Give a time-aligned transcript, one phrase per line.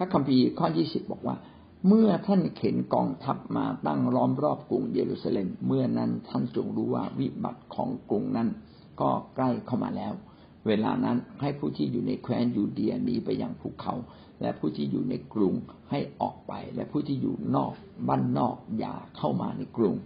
[0.00, 1.36] ระคัมภีร์ข้อยี่สิบบอกว่า
[1.86, 8.48] เมื่อท่านเข็นกองทัพมาตั้งล้อมรอบกรุงเยรูซาเล็มเมื่อนั้นท่านจงรู้ว่าวิบัติของกรุงนั้น
[9.00, 10.12] ก็ใกล้เข้ามาแล้ว
[10.66, 13.94] เวลานั้นให้ผู้ที่อยู่ในแคว้นยูเดียหนีไปยังภูเขา
[14.40, 15.54] และผู้ที่อยู่ในกรุง
[15.90, 17.72] ให้ออกไป และผู้ที่อยู่นอก
[18.08, 19.96] บ้านนอกอย่าเข้ามาในกรุง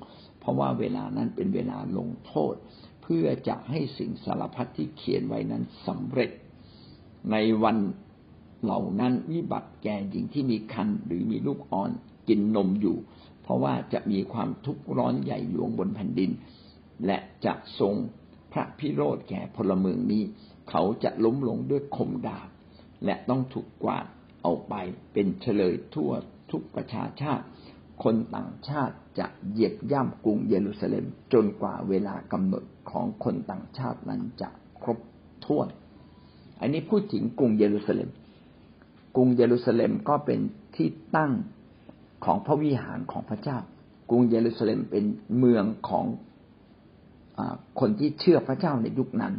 [0.40, 2.54] เพราะว่าเวลานั้นเป็นเวลาลงโทษ
[3.02, 6.30] เพื่อจะให้สิ่งสารพัดที่เขียนไว้นั้นสำเร็จ
[7.30, 7.76] ในวัน
[8.64, 11.90] เหล่านั้นวิบัติแก่หญิงที่มีคันหรือมีลูกอ่อน
[12.28, 12.96] กินนมอยู่
[13.42, 16.30] เพราะว่าจะมีความทุกข์ร้อนใหญ่หลวงบนแผ่นดิน
[17.06, 17.94] และจะทรง
[18.52, 20.22] พระพิโรธแก่พลเมืองนี้
[20.70, 22.48] เขาจะล้มลงด้วยคมดาบ
[23.04, 24.06] และต้องถูกกวาด
[24.42, 24.74] เอาไป
[25.12, 26.10] เป็นเฉลยทั่ว
[26.50, 27.44] ทุกประชาชาติ
[28.04, 34.48] คนต่างชาติจะเหยียบย่ำกรุงเยรูซาเล็มจนกว่าเวลากำหนดของคนต่างชาตินั้นจะ
[34.82, 34.98] ครบ
[35.44, 35.68] ถ้วน
[36.60, 38.08] อันนี้พูดถึงกรุงเยรูซาเล็ม
[39.16, 40.40] กรุงเยรูซาเล็มก็เป็น
[40.76, 41.32] ที่ตั้ง
[42.24, 43.58] ของพระวิหารของพระเจ้า
[44.10, 45.04] กรุงเยรูซาเล็มเป็น
[45.38, 46.06] เมืองของ
[47.80, 49.34] คนที่เชื่อพระเจ้าในยุคนั้น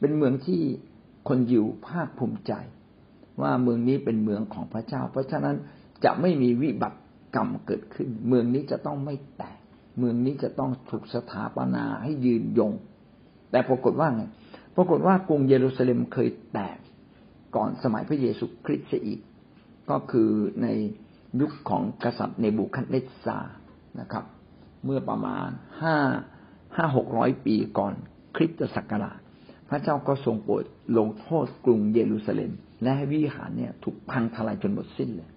[0.00, 0.62] เป็นเมืองที่
[1.28, 2.52] คนยิวภาคภูมิใจ
[3.42, 5.56] ว่าเมืองนี้เป็นเมืองของพระเจ้า เพราะฉะนั้น
[6.04, 7.00] จะไม่มีวิบัติ
[7.34, 9.58] กรรมเกิดขึ้น เมืองนี้จะต้องไม่แตก
[9.98, 12.72] เมืองนี้จะต้องถูกสถาปนาให้ยืนยง
[13.50, 14.22] แต่ปรากฏว่าไง
[14.76, 16.78] ปรากฏว่ากรุงเยรูซาเล็มเคยแตก
[17.56, 19.20] ก่อนสมัยพระเยซูคริสต์อีก
[19.90, 20.30] ก็คือ
[20.62, 20.68] ใน
[21.40, 23.38] ยุคของกษัตริย์เนบูคัดเนสซา
[24.00, 24.24] นะครับ
[24.84, 25.48] เมื่อประมาณ
[25.82, 25.96] ห้า
[26.76, 27.94] ห้าหกร้อยปีก่อน
[28.36, 29.18] คริสตศักราช
[29.68, 30.64] พระเจ้าก็ทรงโปรด
[30.98, 35.30] ลงโทษกรุงเยรูซาเล็ม และให้วิหารเนี่ยถูกพังทลายจนหมดสิ้นเลย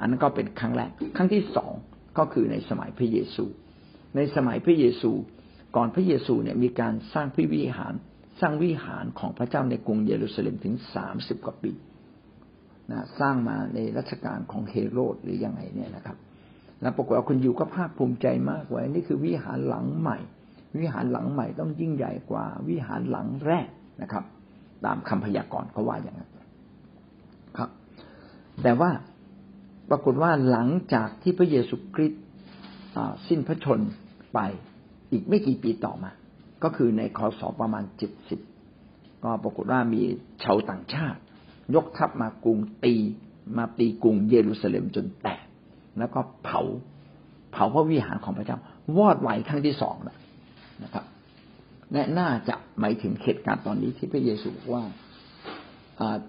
[0.00, 1.72] อันนั้นก็เป็นครั้งแรก ครั้งที่สอง
[2.18, 3.44] ก็คือในสมัยพระเยซู
[4.16, 5.10] ในสมัยพระเยซู
[5.76, 7.94] ก่อนพระเยซูเนี่ยมีการสร้างพิวิหาร
[8.40, 11.72] สร้างวิหารของพระเจ้าในกรุงเยรูซาเล็มถึงสามสิบกว่าปี
[12.90, 16.16] นะสร้างมาในรัชกาลของเฮโรดหรือยังไงเนี่ยนะครับ
[16.80, 20.18] แล้วปรากฏว่าคนอยู่ก็ภาคภูมิใจมากว่านี่คือวิหารหลังใหม่
[20.78, 23.68] วิหารหลังใหม่ต้องยิ่งใหญ่กว่า วิหารหลังแรก
[24.02, 24.24] นะครับ
[24.84, 26.30] ตามคำพยากรณ์เขาว่าอย่างนั้น
[27.56, 27.70] ครับ
[28.62, 28.90] แต่ว่า
[29.90, 32.22] ปรากฏว่าหลังจากที่พระเยซูคริสต์
[33.28, 33.80] สิ้นพระชน
[34.34, 34.38] ไป
[35.12, 36.10] อีกไม่กี่ปีต่อมา
[36.64, 38.40] ก็คือในคศประมาณเจ็ดสิบ
[39.24, 40.02] ก็ปรากฏว่ามี
[40.44, 41.20] ชาวต่างชาติ
[41.74, 42.94] ยกทัพมากรุงตี
[43.56, 45.44] มาตีกรุงเยรูซาเล็มจนแตก
[45.98, 46.60] แล้วก็เผา
[47.52, 48.58] เผาพระวิหารของพระเจ้า
[48.96, 49.96] วอดไหวครั้งที่สอง
[50.84, 51.04] นะครับ
[51.92, 54.82] และน่าจะหมายถึงเหตุการณ์ตอนนี้ที่พระเยซูว่า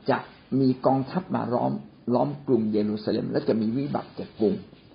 [0.10, 0.20] จะ
[0.60, 1.74] มีกองทัพมาล้อม
[2.14, 4.54] ล้อมกรุงเยรูซาเล็ม และจะมีวิบัติแก่กรุง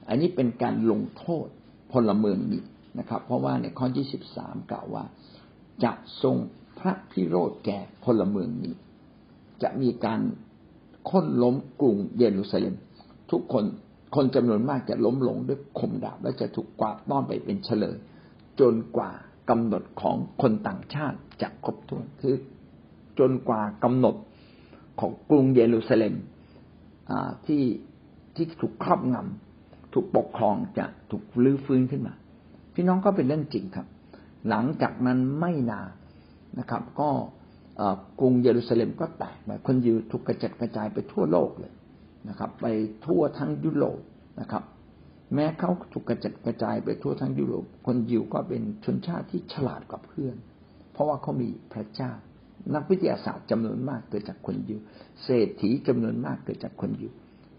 [0.08, 1.46] อันนี้เป็นการลงโทษ
[1.92, 2.62] พลเมืองนี้
[2.98, 5.04] นะครับ เพราะว่าในข้อที่สิบสามกล่าวว่า
[5.84, 5.92] จะ
[6.22, 6.36] ทรง
[6.78, 8.74] พระพิโรธแก่พลเมืองนี้
[9.62, 10.20] จะมีการ
[11.10, 12.74] ค้นล้มกรุงเยรูซาเล็ม
[13.30, 13.64] ทุกคน
[14.14, 17.96] คนจำนวนมากจะล้มลงด้วยคมดาบ และจะถูกกวาดต้อนไปเป็นเฉลย
[18.60, 19.10] จนกว่า
[19.50, 22.34] กำหนดของคนต่างชาติจะครบถ้วนคือ
[23.18, 24.16] จนกว่ากำหนด
[25.00, 26.14] ของกรุงเยรูซาเล็ม
[27.46, 27.62] ที่
[28.34, 32.14] ที่ถูกครอบงำถูกปกครองจะถูกลื้อฟื้นขึ้นมา
[32.74, 33.86] พี่น้องก็เป็นเรื่องจริงครับ
[34.48, 35.90] หลังจากนั้นไม่นาน
[36.58, 37.10] นะครับ ก็
[38.20, 41.72] กรุงเยรูซาเล็มก็แตกไปคนยิวถูกกระจัดกระจายไปทั่วโลกเลย
[42.28, 42.66] นะครับ ไป
[43.06, 44.00] ทั่วทั้งยุโรป
[44.40, 44.62] นะครับ
[45.34, 50.36] แม้เขาถูกกระจัดกระจายไปทั่วทั้งยุโรป คนยิวก็เป็นชนชาติที่ฉลาดกว่าเพื่อน
[50.92, 52.12] เพราะว่าเขามีพระเจ้า
[52.74, 54.78] นักวิทยาศาสตร์จำนวนมากเกิดจากคนยิว
[55.24, 57.10] เศรษฐีจำนวนมากเกิดจากคนยิว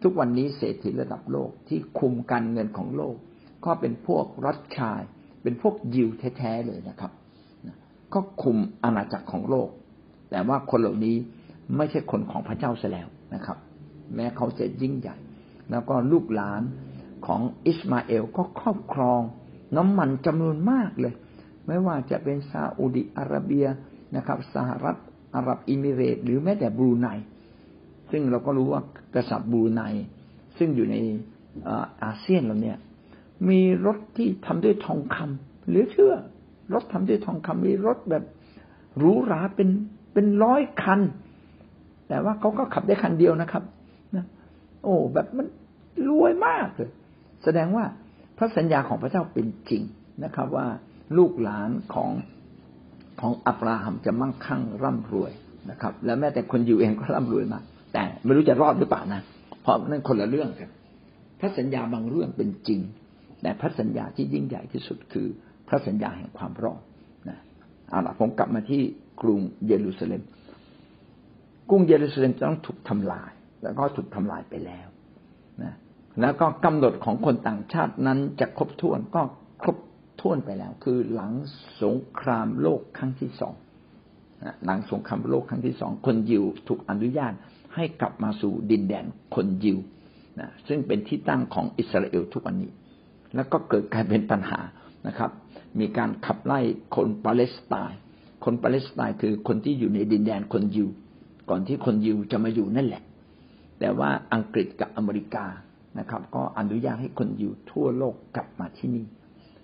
[0.03, 3.15] ทุกวันนี้เศรษฐีระดับโลกที่คุมการเงินของโลก
[3.65, 5.01] ก็เป็นพวกรัฐชาย
[5.43, 7.11] เป็นพวกยิวแท้ๆเลยนะครับ
[8.13, 9.69] ก็คุมอาณาจักรของโลก
[10.29, 11.15] แต่ว่าคนเหล่านี้
[11.77, 13.57] ไม่ใช่คนของพระเจ้าซะแล้วนะครับ
[14.15, 15.15] แม้เขาจะยิ่งใหญ่
[15.69, 16.61] แล้วก็ลูกหลาน
[17.25, 19.21] ของอิสมาเอลก็ครอบครอง
[19.77, 21.13] น้ำมันจำนวนมากเลย
[21.67, 23.65] ไม่ว่าจะเป็นซาอุดิอาระเบีย
[24.15, 24.97] นะครับสหรัฐ
[25.35, 27.07] อาหรับอิมิเรต หรือแม้แต่บรูไน
[28.11, 28.81] ซึ่งเราก็รู้ว่า
[29.15, 29.81] กษัตริย์บรูไน
[30.57, 30.95] ซึ่งอยู่ใน
[32.03, 32.77] อาเซียนเราเนี่ย
[33.49, 36.13] มีรถที่ทำด้วยทองคำหรือเชื่อ
[36.73, 38.23] รถทำด้วยทองคำมีรถแบบ
[38.97, 39.69] หรูหราเป็น
[40.13, 41.01] เป็นร้อยคัน
[42.07, 43.63] แต่ว่าเขาก็ขับได้คันเดียวนะครับ
[44.15, 44.25] นะ
[44.83, 45.47] โอ้แบบมัน
[46.09, 46.89] รวยมากเลย
[47.43, 47.85] แสดงว่า
[48.37, 49.83] พระสัญญาของพระเจ้าเป็นจริง
[50.23, 50.67] นะครับ ว่า
[51.17, 52.11] ลูกหลานของ
[53.19, 55.31] ของอับราฮัมจะมั่งคั่งร่ำรวย
[55.69, 57.59] นะครับ แล้วแม้แต่คนอยู่เองก็ร่ำรวยมา
[57.93, 59.21] แต่ไม่รู้จะรอดหรือเปล่านะ
[59.61, 60.69] เพราะนั่นคนละเรื่องกัน
[61.39, 62.79] พระสัญญาบางเรื่องเป็นจริง
[63.41, 65.27] แต่พระสัญญาที่ยิ่งใหญ่ที่สุดคือ
[65.67, 66.81] พระสัญญาแห่งความรอด
[67.29, 67.37] นะ
[67.89, 68.81] เอาละผมกลับมาที่
[69.21, 70.21] กรุงเยรูซาเล็ม
[71.69, 73.31] กรุงเยรูซาเล็มต้องถูกทำลาย
[73.63, 74.87] แล้วก็ถูกทำลายไปแล้ว
[75.63, 75.73] นะ
[76.21, 79.21] แล้วก็กำหนดของคนต่างชาตินั้นจะครบถ้วนก็
[79.61, 79.77] ครบ
[80.21, 81.33] ถ้วนไปแล้ว คือหลัง
[81.81, 83.55] สงครามโลกครั้งที่สอง
[84.65, 87.33] หลังสงครามโลกครั้งที่สองคนยิวถูกอนุญาต
[87.75, 89.05] ให้กลับมาสู่ดินแดน
[89.35, 89.77] คนยิว
[90.39, 92.71] นะซึ่งเป็นที่ตั้งของอิสราเอลทุกวันนี้
[93.35, 94.59] แล้วก็เกิดกลายเป็นปัญหา
[95.07, 95.31] นะครับ
[95.79, 96.59] มีการขับไล่
[96.95, 97.99] คนปาเลสไตน์
[98.45, 100.87] คนปาเลสไตน์คือคนที่อยู่ในดินแดนคนยิว
[101.49, 103.03] ก่อนที่คนยิวจะมาอยู่นั่นแหละ
[103.79, 105.45] แต่ว่าอังกฤษกับอเมริกา
[105.99, 109.05] นะครับ ก็อนุญาตให้คนยิวทั่วโลกกลับมาที่นี่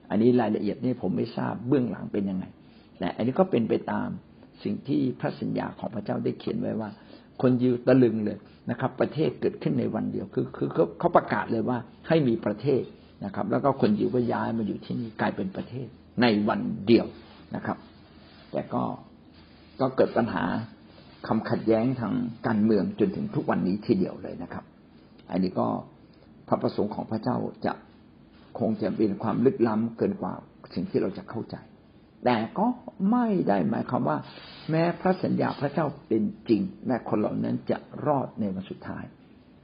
[0.09, 2.45] อันนี้รายละเอียดนี่ผมไม่ทราบเบื้องหลังเป็นยังไง
[2.99, 4.07] แต่อันนี้ก็เป็นไปตาม
[4.63, 6.89] สิ่งที่พระสัญญาของพระเจ้าได้เขียนไว้ว่า
[7.41, 8.37] คนยิวตะลึงเลย
[8.69, 11.77] นะครับ ประเทศเกิดขึ้นในวันเดียวคือคือเขาเขาประกาศเลยว่า
[12.07, 12.81] ให้มีประเทศ
[13.25, 15.87] นะครับ แล้วก็คนยิวก็ย้ายมาอยู่ที่นี่กลายเป็นประเทศ
[16.21, 17.07] ในวันเดียว
[17.55, 17.77] นะครับ
[18.51, 18.83] แต่ก็
[19.79, 20.43] ก็เกิดปัญหา
[21.27, 22.13] คำขัดแย้งทาง
[22.47, 24.63] การเมืองจนถึงทุกวันนี้ทีเดียวเลยนะครับ
[25.31, 25.67] อันนี้ก็
[26.47, 27.73] พระประสงค์ของพระเจ้าจะ
[28.59, 30.33] คงจะเป็นความลึกล้ำเกินกว่า
[30.73, 31.55] สิ่งที่เราจะเข้าใจ
[32.25, 32.67] แต่ก็
[33.11, 34.17] ไม่ได้หมายความว่า
[34.69, 39.03] แม้พระสัญญาพระเจ้าเป็นจริงแม้คนเหล่านั้นจะรอดในวันสุดท้าย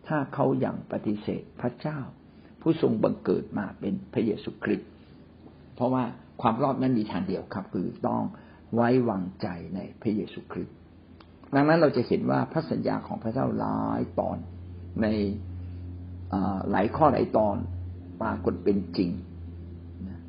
[0.08, 2.00] ถ้าเขายัางปฏิเสธพระเจ้า
[2.64, 4.90] ผู้ทรงบังเกิดมาเป็นพระเยซูคริสต์
[5.76, 6.04] เพราะว่า
[6.42, 8.24] ความรอดนั้นมีทางเดียวครับคือต้อง
[8.76, 10.76] ไว้วางใจในพระเยซูคริสต์
[11.56, 14.38] ดังนั้นเราจะเห็นว่าพระสัญญาของพระเจ้าหลายตอน
[15.02, 15.08] ใน
[16.72, 17.58] หลายข้อหลายตอน
[18.22, 19.10] ปรากฏเป็นจริง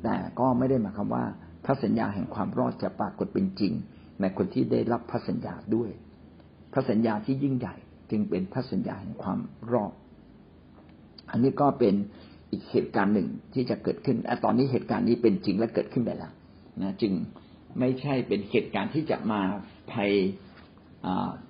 [0.03, 1.25] แต่ก็ไม่ได้หมายความว่า
[1.65, 3.73] พระสัญญาแห่งความรอดจะปรากฏเป็นจริง
[4.21, 5.89] ในคนที่ได้รับพระสัญญาด้วย
[6.73, 7.75] พระสัญญาที่ยิ่งใหญ่
[8.11, 9.39] จึงเป็นพระสัญญาแห่งความ
[9.71, 9.93] รอด
[11.31, 11.95] อันนี้ก็เป็น
[12.55, 16.31] อีกเหตุการณ์หนึ่งที่จะเกิดขึ้นอตอนนี้เหตุการณ์นี้เป็นจริงและเกิดขึ้นไปแล้ว
[16.81, 17.13] นะจึง
[17.79, 19.41] ไม่ใช่เป็นเหตุการณ์ที่จะมา
[19.91, 20.11] ภาย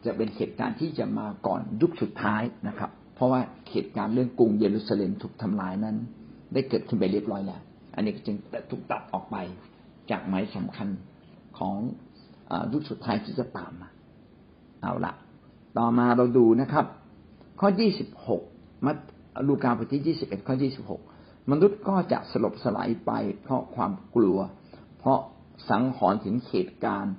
[0.05, 3.41] จะเป็นเหตุการณ์ที่จะมาก่อนยุคสุดท้ายนะครับ เพราะว่า
[3.71, 5.95] เหตุการณ์เรื่องกรุงเยรูซาเล็มถูกทำลายนั้น
[6.53, 7.61] ได้เกิดขึ้นไปเรียบร้อยแล้ว
[7.95, 8.35] อันนี้จึง
[8.69, 9.37] ถูกตัดออกไป
[10.11, 10.87] จากหมายสำคัญ
[11.57, 11.75] ของ
[12.73, 13.89] ยุคสุดท้ายที่จะตามมา
[14.81, 15.13] เอาละ
[15.77, 16.85] ต่อมาเราดูนะครับ
[17.59, 18.41] ข้อยี่สิบหก
[18.85, 18.97] มัท
[19.47, 21.01] ลูกาบทที่ยี่สิบเอ็ดข้อยี่สิบหก
[21.51, 23.11] มนุษย์ก็จะสลบสลายไป
[23.41, 24.39] เพราะความกลัว
[24.99, 25.19] เพราะ
[25.69, 27.13] สังหรณ์ถึงเหตุการณ์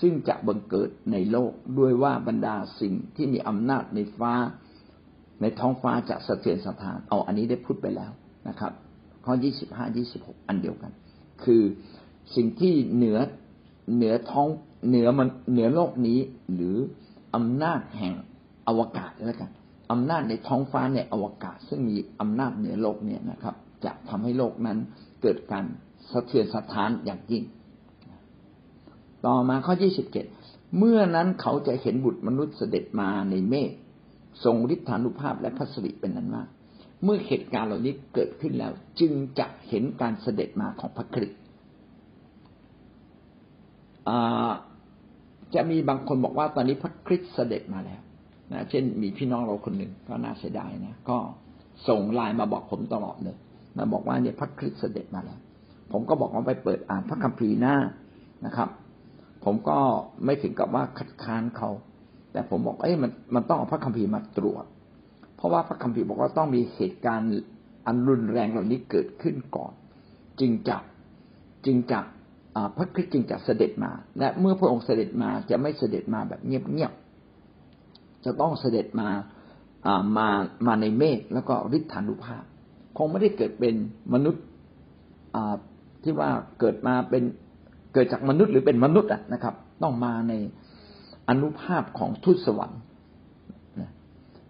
[0.00, 4.32] ซึ่งจะบังเกิดในโลกด้วยว่าบรรดาสิ่งที่มีอำนาจในฟ้า
[5.40, 8.12] ในท้องฟ้าจะสะเทือนสถาน เอาอันนี้ได้พูดไปแล้ว
[8.48, 8.72] นะครับ
[9.24, 10.92] ข้อยี่สิบห้ายี่สิบหกอันเดียวกัน
[11.44, 11.62] คือ
[12.36, 13.18] สิ่งที่เหนือ
[13.96, 14.48] เหนือท้อง
[14.88, 16.18] เหนือมันเหนือโลกนี้
[16.54, 16.76] หรือ
[17.34, 18.14] อำนาจแห่ง
[18.68, 19.50] อวกาศแล้วกัน
[19.90, 23.54] อำนาจในท้องฟ้าในอวกาศ ซึ่งมีอำนาจเหนือโลกเนี่ยนะครับ
[23.84, 24.78] จะทำให้โลกนั้น
[25.22, 25.64] เกิดการ
[26.10, 27.44] สะเทือนสถานอย่างยิ่ง
[29.26, 30.26] ต่อมาข้อยี่สิบเจ็ด
[30.78, 33.70] เมื่อนั้นเขาจะเห็นบุตรมนุษย์เสด็จมาในเมฆ
[34.44, 36.48] ทรงฤทธานุภาพและพระสิริเป็นนั้นมาก
[37.04, 41.40] เมื่อเหตุการณ์เหล่านี้เกิดขึ้นแล้ว จึงจะเห็นการเสด็จมาของพระคริสต์
[45.54, 48.00] จะมีบางคนบอกว่าตอนนี้พระคริสต์เสด็จมาแล้ว
[48.52, 51.18] นะเช่นมีพี่น้องเราคนหนึ่งก็น่าเสียดายนะก็
[51.88, 53.36] ส่งไลน์มาบอกผมตลอดเลย
[53.76, 55.38] นะบอกว่าเนี่ยพระคริสต์เสด็จมาแล้ว
[55.92, 57.76] ผมก็บอกว่าไปเปิดอ่านพระคัมภีร์หน้า
[58.46, 58.68] นะครับ
[59.44, 59.78] ผมก็
[60.24, 61.70] ไม่ถึงกับว่าคัดค้านเขา
[62.32, 64.64] แต่ผมบอกเอ้ยมันมันต้องเอาพระคัมภีร์มาตรวจ
[65.36, 67.28] เพราะว่าพระคัมภีร์บอกว่าต้องมีเหตุการณ์
[67.86, 69.72] อันรุนแรงเหล่านี้เกิดขึ้นก่อน
[70.40, 70.78] จึงจะ
[71.66, 72.00] จึงจะ
[72.76, 76.92] พระคริสต์จึงจะเสด็จมา และเมื่อพระองค์เสด็จมาจะไม่เสด็จมาแบบเงียบ
[78.24, 79.08] จะต้องเสด็จมา
[80.16, 80.28] มา
[80.66, 82.44] มาในเมฆแล้วก็ฤทธานุภาพ
[82.96, 83.74] คงไม่ได้เกิดเป็น
[84.14, 84.44] มนุษย์
[86.02, 87.22] ที่ว่าเกิดมาเป็น
[87.94, 90.34] เกิดจากมนุษย์หรือเป็นมนุษย์นะครับ ต้องมาใน
[91.28, 92.80] อนุภาพของทูตสวรรค์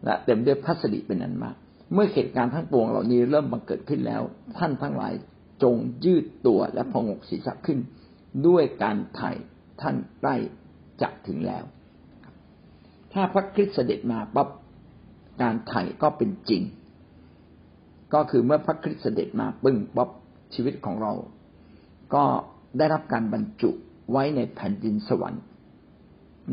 [0.04, 1.56] และเต็มด้วยพัสดุเป็นอันมาก
[1.92, 4.22] เมื่อเหตุการณ์ทั้งปวงเหล่านี้เริ่มบังเกิดขึ้นแล้ว
[4.58, 5.12] ท่านทั้งหลาย
[5.62, 5.74] จง
[6.04, 7.78] ยืดตัวและพองกศีรษะขึ้น
[8.46, 9.30] ด้วยการไถ่
[9.80, 10.36] ท่านใกล้
[11.02, 11.64] จะถึงแล้ว
[13.12, 14.48] ถ้าพระคริสต์เสด็จมาปั๊บ
[15.42, 16.62] การไถ่ก็เป็นจริง
[18.14, 20.08] ก็คือเมื่อพระคริสต์เสด็จมาปึ้งปั๊บ
[20.54, 21.12] ชีวิตของเรา
[22.14, 22.24] ก็
[22.78, 23.70] ได้รับการบรรจุ
[24.10, 25.42] ไว้ในแผ่นดินสวรรค์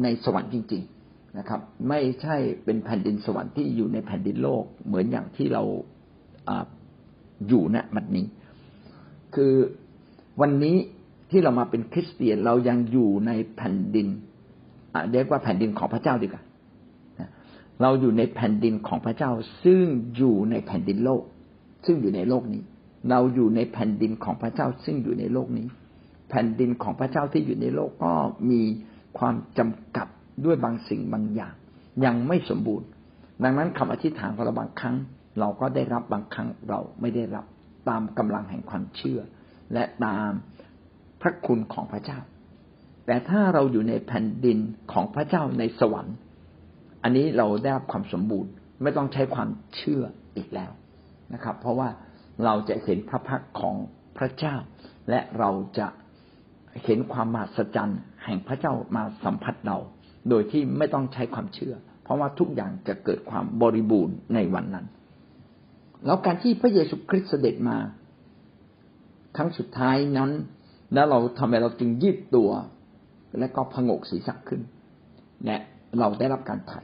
[0.03, 5.63] ในสวรรค์จริง ๆนะครับ ไม่ใช่เป็นแผ่นดินสวรรค์ที่อยู่ในแผ่นดินโลกเหมือนอย่างที่เรา
[7.47, 8.25] อยู่ณบัดนี้
[9.35, 9.53] คือ
[10.41, 10.75] วันนี้
[11.31, 14.07] ที่เรามาเป็นคริสเตียนเรายังอยู่ในแผ่นดิน
[15.11, 16.43] เรียกว่าแผ่นดินของพระเจ้าดีกว่า
[17.81, 19.31] เราอยู่ในแผ่นดินของพระเจ้า
[19.63, 19.83] ซึ่ง
[20.15, 21.23] อยู่ในแผ่นดินโลก
[21.85, 22.61] ซึ่งอยู่ในโลกนี้
[23.09, 25.67] เราอยู่ในแผ่นดินของพระเจ้า ซึ่งอยู่ในโลกนี้
[26.29, 28.13] แผ่นดินของพระเจ้าที่อยู่ในโลกก็
[28.51, 28.61] มี
[29.17, 30.07] ความจำกัด
[30.45, 31.53] ด้วยบางสิ่งบางอย่าง
[32.05, 32.87] ยังไม่สมบูรณ์
[33.43, 34.95] ดังนั้นคำอธิษฐานของเราบางครั้ง
[35.39, 37.45] เราก็ได้รับบางครั้งเราไม่ได้รับ
[37.89, 39.19] ตามกำลังแห่งความเชื่อ
[39.73, 40.31] และตาม
[41.21, 42.19] พระคุณของพระเจ้า
[43.07, 44.57] แต่ถ้าเราอยู่ในแผ่นดิน
[44.91, 46.15] ของพระเจ้าในสวรรค์
[47.03, 48.51] อันนี้เราได้รับความสมบูรณ์
[48.83, 50.03] ไม่ต้องใช้ความเชื่อ
[50.35, 50.71] อีกแล้ว
[51.33, 51.89] นะครับ เพราะว่า
[52.45, 53.75] เราจะเห็นพระพักของ
[54.17, 54.55] พระเจ้า
[55.09, 55.87] และเราจะ
[56.85, 59.77] เห็นความมหัศจรรย์แห่งพระเจ้ามาสัมผัสเรา
[60.29, 64.85] โดยที่ไม่ต้องใช้ความเชื่อ เพราะว่าทุกอย่างจะเกิดความบริบูรณ์ในวันนั้น
[66.05, 67.77] แล้วการที่พระเยซูคริสต์เสด็จมา
[69.35, 70.31] ครั้งสุดท้ายนั้น
[70.93, 72.49] แล้วเราทำไมเราจึงยืดตัว
[73.39, 74.61] และก็พงกศีรษะขึ้น
[75.45, 75.57] และ
[75.99, 76.79] เราได้รับการไถ่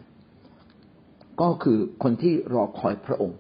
[1.41, 3.37] ก็คือคนที่รอคอยพระองค์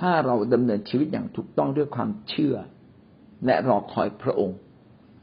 [0.00, 2.54] ถ้าเราดำเนินชีวิตอย่างถูกต้องด้วยความเชื่อ
[3.46, 4.58] และรอคอยพระองค์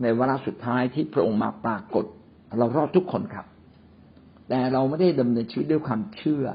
[0.01, 2.05] ในเวลาสุดท้ายที่พระองค์มาปรากฏ
[2.57, 3.45] เรารอดทุกคนครับ
[4.49, 6.45] แต่เราไม่ได้ดำเนินชีวิตด้วยความเชื่อ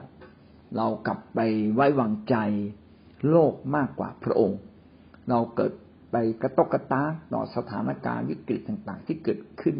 [0.77, 1.41] เรากลับไป
[1.75, 2.37] ไว้วางใจ
[3.31, 4.59] โลกมากกว่าพระองค์
[5.31, 5.73] เราเกิด
[6.13, 9.77] ไปกระตกกระตาต่อสถานการณ์วิกฤตต่างๆ ที่เกิดขึ้น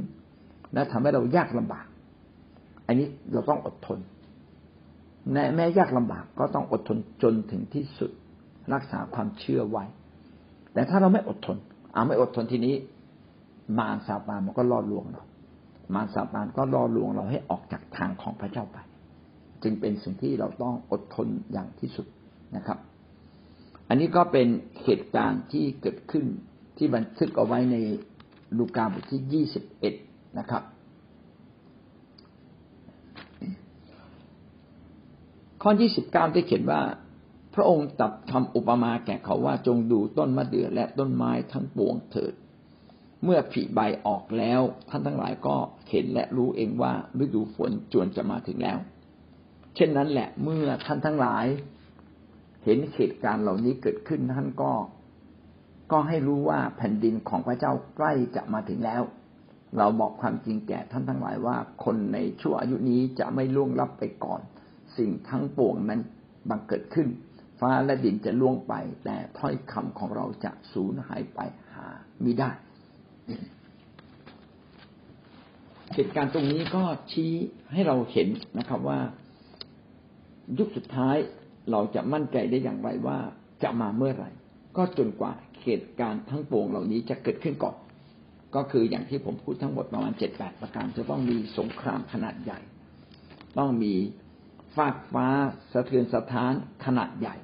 [0.73, 1.87] และทำให้เรายากลำบาก
[2.87, 3.99] อันนี้เราต้องอดทน
[5.57, 8.11] แม้ยากลำบากก็ต้องอดทนจนถึงที่สุด
[8.75, 9.85] รักษาความเชื่อไว้
[10.73, 11.57] แต่ถ้าเราไม่อดทน
[11.93, 12.75] เอาไม่อดทนทีนี้
[13.79, 15.23] มารซาตานมันก็ล่อลวงเรา
[15.95, 18.77] มารซาตานก็ล่อลวงเราให้ออกจากทางของพระเจ้าไป
[19.63, 22.07] จึงเป็นสิ่งที่เราต้องอดทนอย่างที่สุด
[22.57, 22.79] นะครับ
[23.89, 24.49] อันนี้ก็เป็น
[24.85, 26.25] เหตุการณ์ที่เกิดขึ้น
[26.77, 27.77] ที่บันทึกเอาไว้ใน
[28.59, 29.95] ลูกาบทที่ยี่สิบเอ็ด
[30.39, 30.63] นะครับ
[35.63, 36.81] ข้อยี่สิบเก้าได้เขียนว่า
[37.55, 42.35] พระองค์ตัดคำอุปมาแก่เขาว่าจงดูต้นมะเดื่อและต้นไม้ทั้งปวงเถิด
[43.25, 45.57] เมื่อผลิใบออกแล้ว ท่านทั้งหลายก็
[45.91, 46.93] เห็นและรู้เองว่า
[47.25, 48.79] ฤดูฝนจวนจะมาถึงแล้ว
[49.75, 51.47] เช่นนั้นแหละเมื่อท่านทั้งหลาย
[52.65, 54.73] เห็นเหตุการณ์เหล่านี้เกิดขึ้นท่านก็
[55.93, 59.03] ก็ให้รู้ว่าแผ่นดินของพระเจ้าใกล้จะมาถึงแล้ว
[59.77, 64.41] เราบอกความจริงแก่ท่านทั้งหลายว่า คนในชั่วอายุนี้จะไม่ล่วงลับไปก่อน
[64.97, 66.01] สิ่งทั้งปวงนั้น
[66.49, 67.09] บังเกิดขึ้น
[67.61, 71.41] ฟ้าและดินจะล่วงไป แต่ถ้อยคำของเราจะสูญหายไป
[71.75, 71.87] หา
[72.23, 72.51] ไม่ได้
[75.95, 76.83] เหตุการณ์ตรงนี้ก็
[77.13, 77.33] ชี้
[77.73, 79.01] ให้เราเห็นนะครับว่า
[80.59, 81.17] ยุคสุดท้าย
[81.71, 83.19] เราจะมั่นใจได้อย่างไรว่า
[83.63, 84.31] จะมาเมื่อไหร่
[84.77, 85.33] ก็จนกว่า
[85.63, 87.77] เหตุการณ์ทั้งปวงเหล่านี้จะเกิดขึ้นก่อน
[88.55, 92.61] ก็คืออย่างที่ผมพูดทั้งหมดประมาณเจ็ดแปดประการจะต้องมีสงครามขนาดใหญ่
[93.59, 93.95] ต้องมี
[94.77, 95.27] ฟากฟ้า
[95.73, 96.53] สะเทือนสะท้าน
[96.85, 97.37] ขนาดใหญ่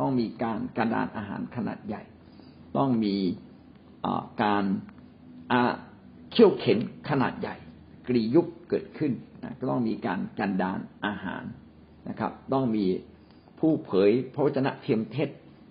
[0.00, 2.02] ต้องมีการกระดานอาหารขนาดใหญ่
[2.76, 3.16] ต้องมี
[4.42, 4.64] การ
[6.30, 6.78] เขี่ยวเข็น
[7.10, 7.56] ขนาดใหญ่
[8.08, 9.12] กรียุบเกิดขึ้น
[9.58, 11.44] ก็ต้องมีการกันดานอาหาร
[12.08, 12.84] นะครับ ต้องมี
[13.60, 15.28] ผู้เผยพระวจนะเทียมเท็จ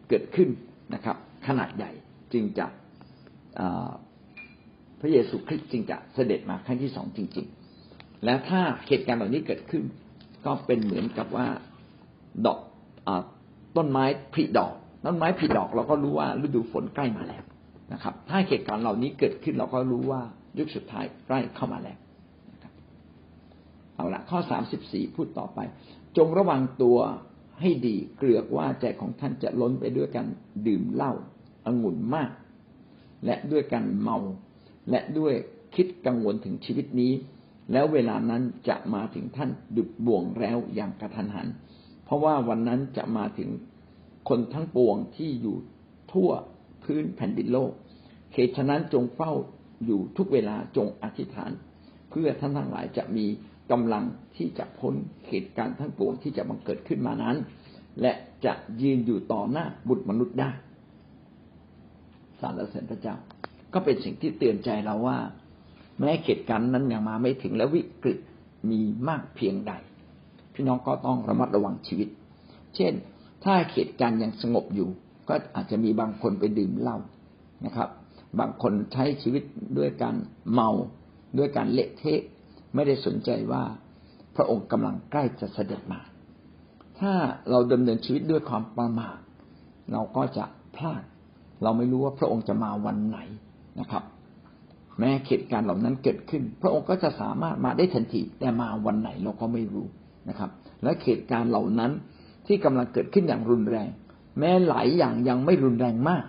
[0.10, 0.50] เกิดขึ้น
[0.94, 1.92] นะครับ ขนาดใหญ่
[2.34, 2.66] จึงจะ
[5.06, 7.48] ระเยซูคริสต์จึงจะเสด็จมาครั้งที่สองจริง
[7.86, 9.84] ๆ และถ้าเหตุการณ์เหล่านี้เกิดขึ้น
[10.46, 11.48] ก็เป็นเหมือนกับว่า
[12.46, 12.60] ดอก
[13.08, 13.10] อ
[13.78, 14.74] ต้นไม้ผลิดอก
[15.06, 17.44] ต้นไม้ผลิดอกเราก็รู้ว่าฤดูฝนใกล้มาแล้ว
[17.94, 20.22] นะครับ ถ้าเหตุการณ์เหล่านี้เกิดขึ้นเราก็รู้ว่า
[20.58, 21.98] ยุคสุดท้ายใกล้เข้ามาแล้ว
[23.96, 25.60] เอาละข้อสามสิบสี่พูดต่อไป
[26.18, 26.98] จงระวังตัว
[27.62, 30.26] ให้ดีเกลือกว่าใจของท่านจะล้นไปด้วยกัน
[30.68, 31.14] ดื่มเหล้า
[31.66, 32.30] องุ่นมาก
[33.26, 34.18] และด้วยกันเมา
[34.90, 35.34] และด้วย
[35.76, 37.14] คิดกังวลถึงชีวิตนี้
[37.72, 41.48] แล้วเวลานั้นจะมาถึงท่านดุดบ่วงแล้วอย่างกระทันหัน
[42.06, 43.50] เพราะว่าวันนั้นจะมาถึง
[44.30, 45.58] คนทั้งปวงที่อยู่
[46.12, 46.30] ทั่ว
[46.84, 47.72] พื้นแผ่นดินโลก
[48.34, 49.34] เหตุฉะนั้นจงเฝ้า
[49.86, 51.52] อยู่ทุกเวลาจงอธิษฐาน
[52.10, 53.26] เพื่อท่านทั้งหลายจะมี
[53.72, 54.04] กำลัง
[54.38, 54.94] ที่จะพ้น
[55.28, 57.38] เหตุการณ์ทั้งปวงที่จะบังเกิดขึ้นมานั้น
[58.02, 58.14] และ
[58.46, 60.52] จะยืนอยู่ต่อหน้าบุตรมนุษย์ได้
[62.40, 63.16] สารเสริญพระเจ้า
[63.76, 65.18] ก็เป็นสิ่งที่เตือนใจเราว่า
[66.00, 68.18] แม้เหตุการณ์นั้นยังมาไม่ถึงและวิกฤต
[68.70, 69.74] มีมากเพียงใด
[70.54, 72.10] พี่น้องก็ต้องระมัดระวังชีวิต
[72.76, 72.94] เช่น
[73.44, 74.90] ถ้าเหตุการณ์ยังสงบอยู่
[75.28, 76.98] ก็อาจจะมีบางคนไปดื่มเหล้า
[77.66, 77.90] นะครับ
[78.40, 79.44] บางคนใช้ชีวิต
[79.78, 80.16] ด้วยการ
[80.52, 80.70] เมา
[81.38, 82.22] ด้วยการเละเทะ
[82.74, 83.64] ไม่ได้สนใจว่า
[84.36, 86.02] พระองค์กำลังใกล้จะเสด็จมา
[87.00, 87.14] ถ้า
[87.50, 89.18] เราดำเนินชีวิตด้วยความประมาท
[89.92, 91.04] เราก็จะพลาด
[91.64, 93.20] เราไม่รู้ว่าพระองค์จะมาวันไหน
[93.80, 94.04] นะครับ
[95.00, 99.88] แม้เหตุการณ์เหล่านั้นเกิดขึ้น พระองค์ก็จะสามารถมาได้ทันทีแต่มาวันไหนเราก็ไม่รู้
[100.30, 100.50] นะครับ
[100.84, 101.92] และเหตุการณ์เหล่านั้น
[102.48, 103.90] ที่กำลังเกิดขึ้นอย่างรุนแรง
[104.40, 106.26] แม้หลายอย่างยังไม่รุนแรงมาก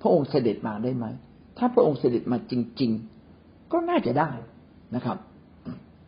[0.00, 1.06] พระองค์เสด็จมาได้ไหม
[1.58, 2.90] ถ้าพระองค์เสด็จมาจริง
[3.32, 4.30] ๆ ก็น่าจะได้
[4.94, 5.16] นะครับ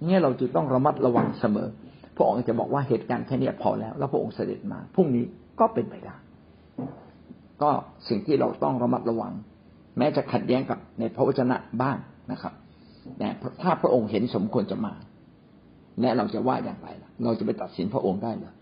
[0.05, 1.69] เนี่ยเราจะต้องระมัดระวังเสมอ
[2.17, 5.25] พระองค์จะบอกว่าเหตุการณ์แค่นี้พอแล้ว แล้วพระองค์เสด็จมาพรุ่งนี้
[5.61, 6.17] ก็เป็นไปได้
[7.63, 7.71] ก็
[8.09, 9.33] สิ่งที่เราต้องระมัดระวัง
[9.99, 11.97] แม้จะขัดแย้งกับในพระวจนะบ้าง
[12.33, 12.53] นะครับ
[13.19, 13.29] แต่
[13.63, 14.95] ถ้าพระองค์เห็นสมควรจะมา
[16.01, 18.53] และเราจะว่าอย่างไรล่ะ เราจะไปตัดสินพระองค์ได้หรือ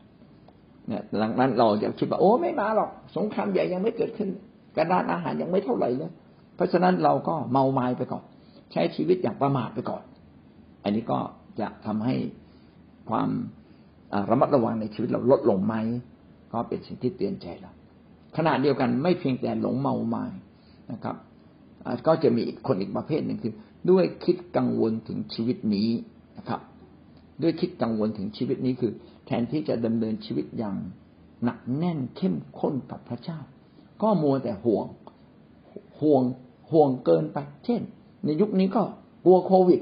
[0.89, 4.29] เนี่ยหลังนั้นเราจะคิดว่าโอ้ไม่มาหรอกสงครามใหญ่ยังไม่เกิดขึ้น
[4.77, 6.11] กระดานอาหารยังไม่เท่าไหร่เลย
[6.57, 8.25] เพราะฉะนั้นเราก็เมาไม้ไปก่อน
[8.73, 10.03] ใช้ชีวิตอย่างประมาทไปก่อน
[10.85, 11.19] อันนี้ก็
[11.61, 12.15] จะทำให้
[13.11, 13.29] ความ
[14.31, 15.75] ระมัดระวังในชีวิตเราลดลงไหม
[16.53, 17.73] ก็เป็นสิ่งที่เตือนใจเรา
[18.37, 20.25] ขณะเดียวกันไม่เพียงแต่หลงเมาไม้
[20.93, 21.17] นะครับ
[22.07, 23.55] ก็จะมีคนอีกประเภทหนึ่งคือ
[23.91, 25.91] ด้วยคิดกังวลถึงชีวิตนี้
[26.39, 26.61] นะครับ
[27.43, 28.93] ด้วยคิดกังวลถึงชีวิตนี้คือ
[29.27, 30.77] แทนที่จะดำเนินชีวิตอย่าง
[31.45, 33.39] หนักแน่นเข้มข้นกับพระเจ้า
[34.03, 34.87] ก็มัวแต่ห่วง
[36.01, 36.23] ห่วง
[36.71, 37.81] ห่วงเกินไป เช่น
[38.25, 38.83] ในยุคนี้ก็
[39.25, 39.81] กลัวโควิด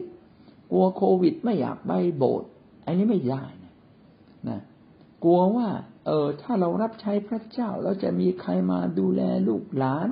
[0.70, 2.48] กลัวโควิดไม่อยากไปโบสถ์
[2.86, 3.74] อันนี้ไม่ได้นะ
[4.48, 4.60] นะ
[5.24, 5.68] กลัวว่า
[6.06, 10.08] เออถ้าเรารับใช้พระเจ้าแล้วจะมีใครมาดูแลลูกหลาน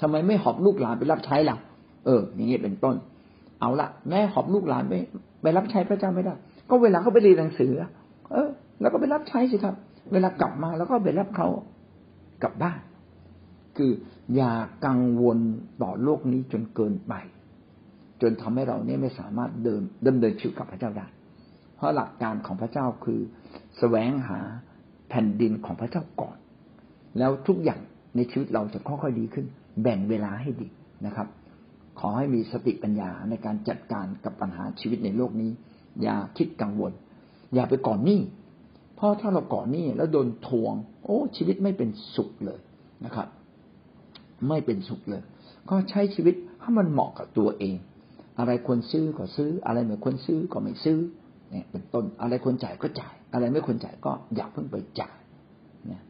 [0.00, 1.56] ทำไมไม่หอบลูกหลานไปรับใช้ล่ะ
[2.06, 2.96] เออ อย่างนี้เป็นต้น
[3.60, 4.94] เอาละแม่หอบลูกหลานไป
[5.42, 6.34] ไปรับใช้พระเจ้าไม่ได้
[6.70, 7.72] ก็เวลาเขาไปเรียนหนังสือ
[8.32, 8.48] เออ
[8.80, 9.74] แล้วก็ไปรับใช้สิครับ
[10.12, 11.48] เวลากลับมาแล้วก็ไปรับเขา
[12.42, 12.78] กลับบ้าน
[13.76, 13.92] คือ
[14.36, 14.52] อย่า
[14.86, 15.38] กังวล
[15.82, 17.14] ต่อโลกนี้จนเกินไป
[18.22, 21.06] จนทำให้เราเนี่ยไม่สามารถเดินดำเนินชีวิตกับพระเจ้าได้
[21.76, 23.22] เพราะหลักการของพระเจ้าคือส
[23.78, 24.38] แสวงหา
[25.08, 26.36] แผ่นดินของพระเจ้าก่อน
[27.18, 27.80] แล้วทุกอย่าง
[28.16, 29.46] ในชีวิตเราจะค่อยๆดีขึ้น
[29.82, 30.68] แบ่งเวลาให้ดี
[31.06, 31.28] นะครับ
[32.00, 35.50] ขอให้มีสติปัญญาในการจัดการกับปัญหาชีวิตในโลกนี้
[36.02, 36.92] อย่าคิดกังวล
[37.54, 38.20] อย่าไปก่อนหนี้
[38.96, 42.60] เพราะถ้าเราก่อนหนี้แล้วโดนทวง โอ้ ชีวิตไม่เป็นสุขเลย
[43.04, 43.28] นะครับ
[44.48, 45.22] ไม่เป็นสุขเลย
[45.70, 47.76] ก็ใช้ชีวิตให้มันเหมาะกับตัวเอง
[48.38, 50.98] อะไรควรซื้อก็ซื้อ อะไรไม่ควรซื้อก็ไม่ซื้อ
[51.50, 55.16] เนี่ยเป็นต้นอะไรควรจ่ายก็จ่าย อะไรไม่ควรจ่ายก็อย่าเพิ่งไปจ่าย
[55.86, 56.02] เนี่ย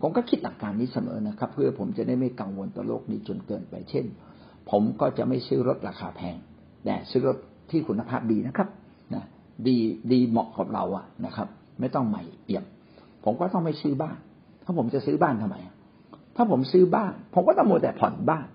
[0.00, 4.04] ผมก็คิดหลักการนี้เสมอนะครับ เพื่อผมจะได้ไม่กังวลต่อโลกนี้จนเกินไปเช่น
[4.70, 6.36] ผมก็จะไม่ซื้อรถราคาแพง
[6.84, 7.36] แต่ซื้อรถ
[7.70, 8.68] ที่คุณภาพดีนะครับ
[9.14, 9.24] นะ
[9.66, 9.76] ดี
[10.12, 11.48] ดีเหมาะกับเราอะนะครับ
[11.80, 12.64] ไม่ต้องใหม่เอี่ยม
[13.24, 14.18] ผมก็ต้องไม่ซื้อบ้าน
[14.64, 15.56] ถ้าผมจะซื้อบ้านทำไม
[16.36, 18.46] ถ้าผมซื้อบ้าน ผมก็ต้องโมแต่ผ่อนบ้าน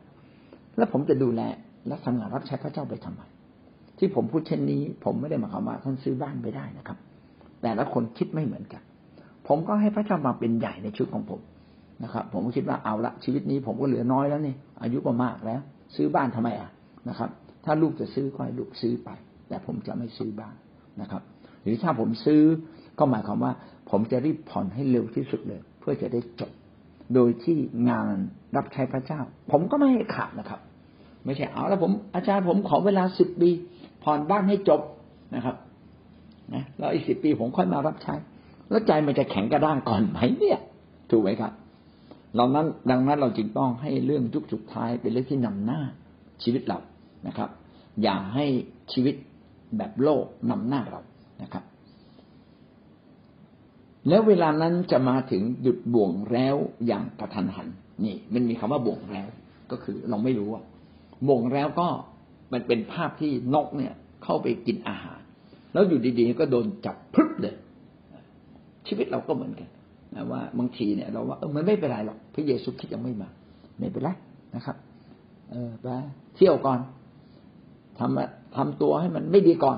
[0.78, 1.42] แล้วผมจะดูแล
[1.88, 3.22] และทำงานรับใช้พระเจ้าไปทำไม
[3.98, 6.98] ที่ผมพูดเช่นนี้ ผมไม่ได้หมายความว่าท่านซื้อบ้านไปได้นะครับ
[7.62, 8.82] แต่ละคนคิดไม่เหมือนกัน
[9.48, 11.40] ผมก็ให้พระเจ้ามาเป็นใหญ่ในชีวิตของผม
[12.04, 15.62] นะครับ ผมก็คิดว่าเอาละชีวิตนี้ผมก็เหลือน้อยแล้วนี่อายุก็มากแล้ว
[15.96, 16.70] ซื้อบ้านทำไมอะ
[17.10, 17.30] นะครับ
[17.66, 19.10] ถ้าลูกจะซื้อก็ให้ลูกซื้อไป
[19.48, 20.56] แต่ผมจะไม่ซื้อบ้าน
[21.02, 21.22] นะครับ
[21.64, 22.42] หรือถ้าผมซื้อ
[23.00, 23.54] ก็หมายความว่า
[23.90, 26.52] ผมจะรีบผ่อนให้เร็วที่สุดเลย เพื่อจะได้จบ
[27.16, 27.58] โดยที่
[27.90, 28.16] งาน
[28.56, 29.20] รับใช้พระเจ้า
[29.52, 30.60] ผมก็ไม่ให้ขาดนะครับ
[31.26, 33.50] ไม่ใช่เอาแล้วผมอาจารย์ผมขอเวลาสิบปี
[34.04, 34.82] ผ่อนบ้านให้จบ
[35.36, 35.56] นะครับ
[36.54, 38.16] นะแล้วอีกสิบปีผมค่อยมารับใช้
[38.74, 40.60] แล้วใจมันจะแข็งกระด้างก่อนไหมเนี่ย
[41.10, 41.52] ถูกไหมครับ
[42.36, 45.82] เรานั้นดังนั้นเราจึงต้องให้เรื่องยุคสุดท้ายเป็นเรื่องที่นำหน้า
[46.44, 46.80] ชีวิตเรา
[47.28, 47.50] นะครับ
[48.04, 48.46] อย่าให้
[48.92, 49.16] ชีวิต
[49.78, 51.02] แบบโลกนำหน้าเรา
[51.42, 51.64] นะครับ
[54.08, 56.56] แล้วเวลานั้นจะมาถึงหยุดบ่วงแล้ว
[56.88, 57.68] อย่างกระทันหัน
[58.06, 59.28] นี่ มันมีคำว่าบ่วงแล้ว
[59.72, 60.64] ก็คือเราไม่รู้ว่า
[61.28, 61.88] บ่วงแล้วก็
[62.54, 65.20] มันเป็นภาพที่นกเนี่ย เข้าไปกินอาหาร
[65.74, 67.56] แล้วอยู่ดีๆก็โดนจับพึบเลย
[68.88, 69.70] ชีวิตเราก็เหมือนกัน
[70.16, 73.30] นะว่าบางทีเนี่ยเราว่าเออมันไม่เป็นไรหรอกพระเยซูคริสต์ยังไม่มา
[73.80, 74.10] ไม่เป็นไร
[74.56, 74.78] นะครับ
[75.52, 75.88] เออไป
[76.36, 76.80] เที่ยวก่อน
[78.00, 79.78] ทำทำตัวให้มันไม่ดีก่อน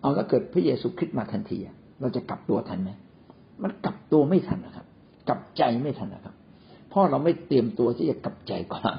[0.00, 1.58] เอาแล้วเกิดพระเยซูคริสต์มาทันที
[2.00, 2.90] เราจะกลับตัวทันไหม
[3.62, 4.86] มันกลับตัวไม่ทันนะครับ
[5.28, 6.34] กลับใจไม่ทันนะครับ
[6.88, 8.94] เพราะเราไม่เตรียมตัวที่จะกลับใจก่อน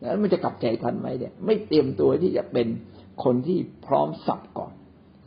[0.00, 2.66] แล้วมันจะกลับใจทันไหมเนี่ย ไม่เตรียมตัวที่จะเป็น
[3.24, 4.72] คนที่พร้อมสับก่อน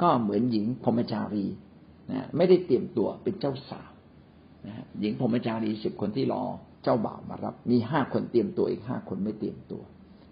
[0.01, 1.45] ก็เหมือนหญิงพรมจารี
[2.11, 3.91] นะไม่ได้เตรียมตัวเป็นเจ้าสาว
[4.67, 6.43] นะหญิงพรมจารีสิบคนที่รอ
[6.83, 9.81] เจ้าบ่าวมารับ มีห้าคนเตรียมตัวอีกห้าคนไม่เตรียมตัว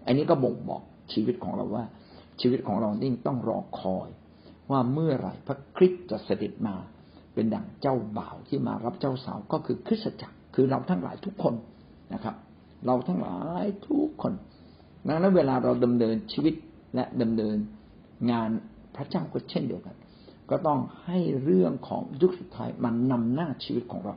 [0.06, 0.82] อันนี้ก็บ่งบอก
[1.12, 1.84] ชีวิตของเราว่า
[2.40, 4.08] ชีวิตของเรานี่ต้องรอคอย
[4.70, 6.76] ว่าเมื่อไหร่พระคริสต์จะเสด็จมา
[7.34, 11.54] เป็นดั่งเจ้าบ่าวที่มารับเจ้าสาวก็คือคริสตจักร คือเราทั้งหลายทุกคน
[12.14, 12.34] นะครับ
[12.86, 14.32] เราทั้งหลายทุกคน
[15.06, 16.54] ดังนั้นเวลาเราดำเนินชีวิต
[16.94, 17.56] และดำเนิน
[18.30, 18.50] งาน
[18.96, 19.96] พระเจ้าก็เช่นเดียวกัน
[20.50, 24.14] ก็ต้องให้เรื่องของยุคสุดท้ายมันนำหน้าชีวิตของเรา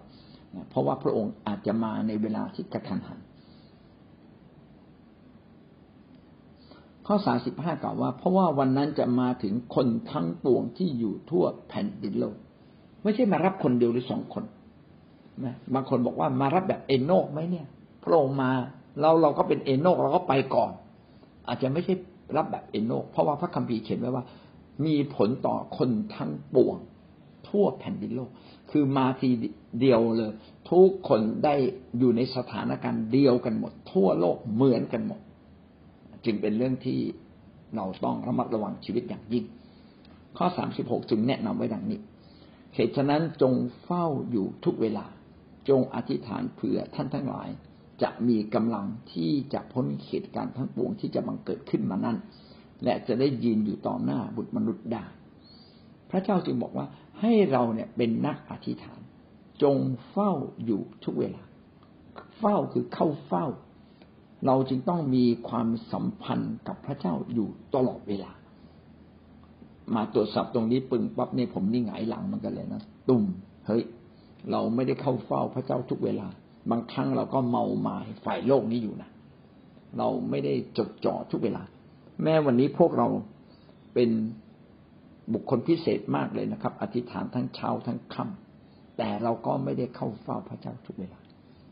[0.69, 3.19] เพราะว่าพระองค์อาจจะมาในเวลาที่กระทันหัน
[7.07, 12.35] ข้อสาสิบห้ากล่าวว่า เพราะว่าวันนั้นจะมาถึงคนทั้งปวงที่อยู่ทั่วแผ่นดินโลก
[13.03, 14.43] ไม่ใช่มารับคนเดียวหรือสองคน
[15.45, 17.67] นะบางคนบอกว่ามารับแบบเอโนกไหมเนี่ย
[18.03, 18.51] พระองค์มา
[18.99, 20.71] เราเราก็เป็นเอโนกเราก็ไปก่อน
[21.47, 21.93] อาจจะไม่ใช่
[22.38, 24.23] รับแบบเอโนกเพราะว่าพระคัมภีร์เขียนไว้ว่า
[24.85, 26.77] มีผลต่อคนทั้งปวง
[27.47, 28.29] ทั่วแผ่นดินโลก
[28.71, 29.29] คือมาที
[29.79, 30.31] เดียวเลย
[30.71, 31.55] ทุกคนได้
[31.97, 35.21] อยู่ในสถานการณ์เดียวกันหมด ทั่วโลกเหมือนกันหมด
[36.25, 36.99] จึงเป็นเรื่องที่
[37.75, 39.45] เราต้องระมัดระวังชีวิตอย่างยิ่ง
[40.38, 41.99] ข้อสามสิบหกจึงแนะนำไว้ดังนี้
[42.75, 45.05] เหตุฉะนั้นจงเฝ้าอยู่ทุกเวลา
[45.69, 47.49] จงอธิษฐานเผื่อท่านทั้งหลาย
[48.01, 52.17] จะมีกำลังที่จะพ้นเหตุการณ์ทั้งปวงที่จะบังเกิดขึ้นมานั้น
[52.83, 55.05] และจะได้ยืนอยู่ต่อหน้าบุตรมนุษย์ได้
[56.09, 56.85] พระเจ้าจึงบอกว่า
[57.21, 58.99] ให้เราเนี่ยเป็นนักอธิษฐาน
[59.63, 59.77] จง
[60.09, 60.31] เฝ้า
[60.65, 61.41] อยู่ทุกเวลา
[62.39, 63.45] เฝ้าคือเข้าเฝ้า
[64.45, 68.31] เราจึงต้องมีความสัมพันธ์กับพระเจ้าอยู่ตลอดเวลา
[69.95, 73.23] มาตรวจสอบตรงนี้ปึงปั๊บเนี่ยผมนี่หงายหลังมันกันเลยนะตุ่ม
[73.67, 73.83] เฮ้ย
[74.51, 76.27] เราไม่ได้เข้าเฝ้าพระเจ้าทุกเวลา
[76.71, 79.09] บางครั้งเราก็เมาหมายฝ่ายโลกนี้อยู่นะ
[79.97, 81.63] เราไม่ได้จดจ่อทุกเวลา
[82.23, 83.08] แม้วันนี้พวกเรา
[83.93, 84.10] เป็น
[85.34, 91.19] บุคคลพิเศษมากเลยนะครับ อธิษฐานทั้งเช้าทั้งค่ำแต่เราก็ไม่ได้เข้าเฝ้าพระเจ้าทุกเวลา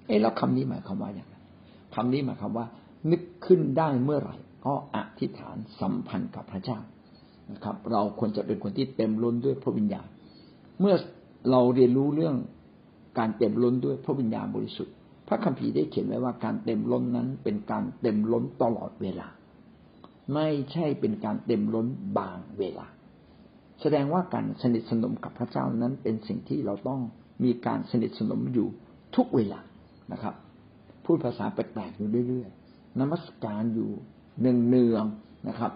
[0.07, 1.35] เอ๊ะแล้วคำนี้หมายความว่าอย่างไร
[1.95, 2.65] คำนี้หมายความว่า
[3.11, 6.79] นึกขึ้นได้เมื่อไหร่ ก็อธิษฐานสัมพันธ์กับพระเจ้า
[7.51, 10.07] นะครับ เราควรจะเป็นคนที่เต็มล้นด้วยพระวิญญาณ
[10.79, 10.95] เมื่อ
[11.51, 12.35] เราเรียนรู้เรื่อง
[13.19, 14.95] การเต็มล้นด้วยพระวิญญาณบริสุทธิ์
[15.27, 19.27] พระคัมภีร์ได้เขียนไว้ว่าการเต็มล้นนั้นเป็นการเต็มล้นตลอดเวลา
[20.33, 22.87] ไม่ใช่เป็นการเต็มล้นบางเวลา
[23.81, 27.01] แสดงว่าการสนิทสนมกับพระเจ้านั้นเป็นสิ่งที่เราต้อง
[27.43, 28.67] มีการสนิทสนมอยู่
[29.15, 29.59] ทุกเวลา
[30.11, 30.35] นะครับ
[31.05, 33.89] พูดภาษาแปลกๆอยู่เรื่อยๆนมัสการอยู่
[34.39, 35.71] เนืองๆนะครับ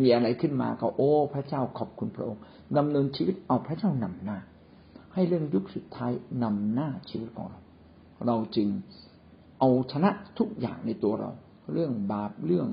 [0.00, 2.42] มีอะไรขึ้นมาก็โอ้ พระเจ้าขอบคุณพระองค์
[2.76, 4.38] ดำเนินชีวิตเอาพระเจ้านำหน้า
[5.14, 7.60] ให้เรื่องยุคสุดท้ายนำหน้าชีวิตของเรา
[8.26, 8.68] เราจึง
[9.58, 11.30] เอาชนะทุกอย่างในตัวเรา
[11.72, 12.68] เรื่องบาปเรื่อง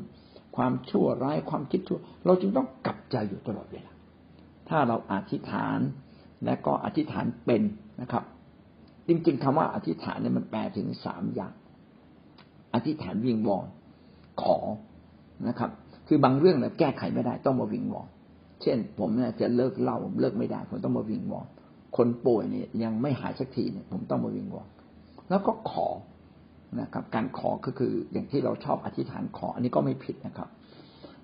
[0.55, 3.93] ความชั่วร้ายความคิดชั่ว เราจึงต้องกลับใจอยู่ตลอดเวลา
[4.69, 5.79] ถ้าเราอธิษฐาน
[6.45, 7.61] และก็อธิษฐานเป็น
[8.01, 8.23] นะครับ
[9.07, 11.53] จริงๆคำว่าอธิษฐานเนี่ยมันแปลถึงสามอย่าง
[12.73, 13.67] อธิษฐานวิงวอน
[14.41, 14.57] ขอ
[15.47, 15.71] นะครับ
[16.07, 18.07] คือบางเรื่องเนี่ยแก้ไขไม่ได้ต้องมาวิงวอน
[18.61, 21.47] เช่น ผมเนี่ยจะเลิกเล่าเลิกไม่ได้ ผมต้องมาวิงวอน
[21.97, 24.67] คนป่วยเนี่ยยังไม่หายสักทีเนี่ยผมต้องมาวิงวอน
[25.29, 25.87] แล้วก็ขอ
[26.79, 30.49] นะครับ การขอก็คืออย่างที่เราชอบอธิษฐานขอ อันนี้ก็ไม่ผิดนะครับ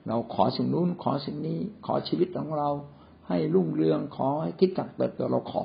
[0.08, 2.70] เราขอสิ่งนู้นขอสิ่งนี้ขอชีวิตของเรา
[3.28, 5.62] ให้รุ่งเรืองขอให้คิดจักเติบโตเราขอ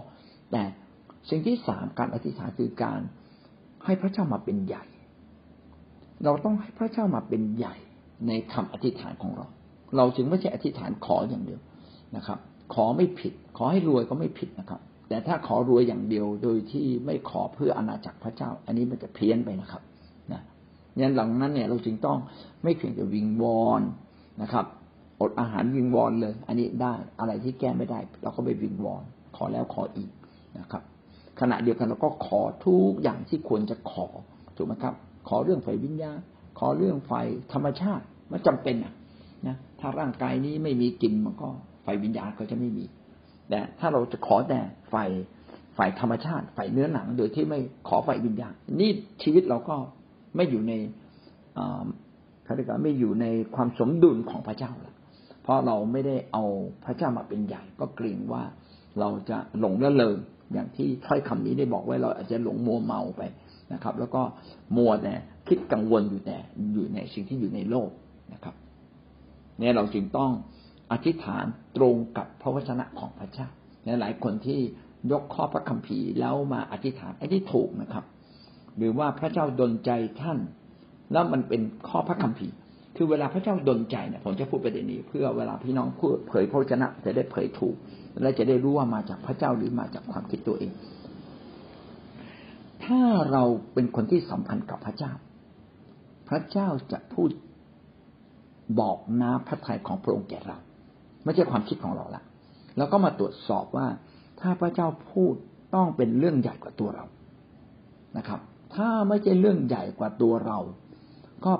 [0.52, 0.62] แต่
[1.30, 3.00] สิ่งที่สามการอธิษฐานคือการ
[3.84, 4.84] ให้พระเจ้ามาเป็นใหญ่
[6.24, 7.74] เราต้องให้พระเจ้ามาเป็นใหญ่
[8.28, 9.46] ในคำอธิษฐานของเรา
[9.96, 11.60] เราจึงไม่ใช่อธิษฐานขออย่างเดียว
[12.16, 12.38] นะครับ
[12.74, 14.80] ขอไม่ผิด ขอให้รวยก็ไม่ผิดนะครับ
[15.12, 19.82] แต่ถ้าขอรวยอย่างเดียวโดยที่ไม่ขอเพื่ออาณาจักรพระเจ้า อันนี้มันจะเพี้ยนไปนะครับ
[20.32, 20.40] นะ
[21.00, 22.18] ยันหลังนั้นเนี่ยเราจึงต้อง
[22.62, 23.82] ไม่เพียงแต่วิงวอน
[24.42, 24.66] นะครับ
[25.20, 29.02] อดอาหารวิงวอนเลย อันนี้ได้อะไรที่แก้ไม่ได้ เราก็ไปวิงวอน
[29.36, 30.10] ขอแล้วขออีก
[30.58, 30.82] นะครับ
[31.40, 34.06] ขณะเดียวกันเราก็ขอทุกอย่างที่ควรจะขอ
[34.56, 34.94] ถูกไหมครับ
[35.28, 36.18] ขอเรื่องไฟวิญญาณ
[36.58, 37.12] ขอเรื่องไฟ
[37.52, 38.92] ธรรมชาติมันจำเป็นอะ
[39.46, 41.48] นะถ้าร่างกายนี้ไม่มีกินมันก็
[41.82, 42.84] ไฟวิญญาณก็จะไม่มี
[43.48, 44.94] แต่ถ้าเราจะขอแต่ไฟ
[45.74, 48.90] ไฟธรรมชาติไฟเนื้อหนังโดยที่ไม่ขอไฟวิญญาณนี่
[49.22, 49.76] ชีวิตเราก็
[50.36, 50.72] ไม่อยู่ใน
[52.44, 54.94] เขาเรียกว่าไม่อยู่ในความสมดุลของพระเจ้าละ
[55.42, 56.44] เพราะเราไม่ได้เอา
[56.84, 58.42] พระเจ้ามาเป็นใหญ่ ก็เกรงว่า
[59.00, 60.16] เราจะหลงละเลย
[60.52, 63.22] อย่างที่ถ้อยคำนี้ได้บอกไว้เราอาจจะหลงมัวเมาไป
[63.72, 64.22] นะครับ แล้วก็
[64.76, 65.14] มัวแต่
[65.48, 66.36] คิดกังวลอยู่แต่
[66.72, 67.90] อยู่ในสิ่งที่อยู่ในโลก
[68.32, 68.54] นะครับ
[69.58, 70.30] เนี่ยเราจึงต้อง
[70.92, 71.44] อธิษฐาน
[71.76, 73.48] ตรงกับพระวจนะของพระเจ้า
[73.84, 74.60] และหลายคนที่
[75.12, 78.04] ยกข้อพระคัมภีร์แล้วมาอธิษฐานไอ้ที่ถูกนะครับ
[78.76, 80.38] หรือว่าพระเจ้าดลใจท่าน
[81.12, 82.54] แล้วมันเป็นข้อพระคัมภีร์
[82.96, 87.76] คือเวลาพระเจ้าดลใจเนี่ยผมจะพูดประเด็นนี้ เพื่อเวลาพี่น้องพูดเผยพระวจนะจะได้เผยถูก
[88.22, 90.72] และจะได้รู้ว่ามาจากพระเจ้าหรือมาจากความคิดตัวเอง
[92.84, 93.00] ถ้า
[93.32, 95.12] เราเป็นคนที่สัมพันธ์กับพระเจ้า
[96.28, 97.30] พระเจ้าจะพูด
[98.80, 100.58] บอกน้าพระทัยของพระองค์แก่เรา
[101.24, 102.22] ไม่ใช่ความคิดของเราละ
[102.76, 103.86] แล้วก็มาตรวจสอบว่า
[104.40, 105.34] ถ้าพระเจ้าพูด
[105.74, 107.04] ต้องเป็นเรื่องใหญ่กว่าตัวเรา
[108.18, 108.40] นะครับ
[108.74, 110.58] ถ้าไม่ใช่เรื่องใหญ่กว่าตัวเรา
[111.44, 111.52] ก็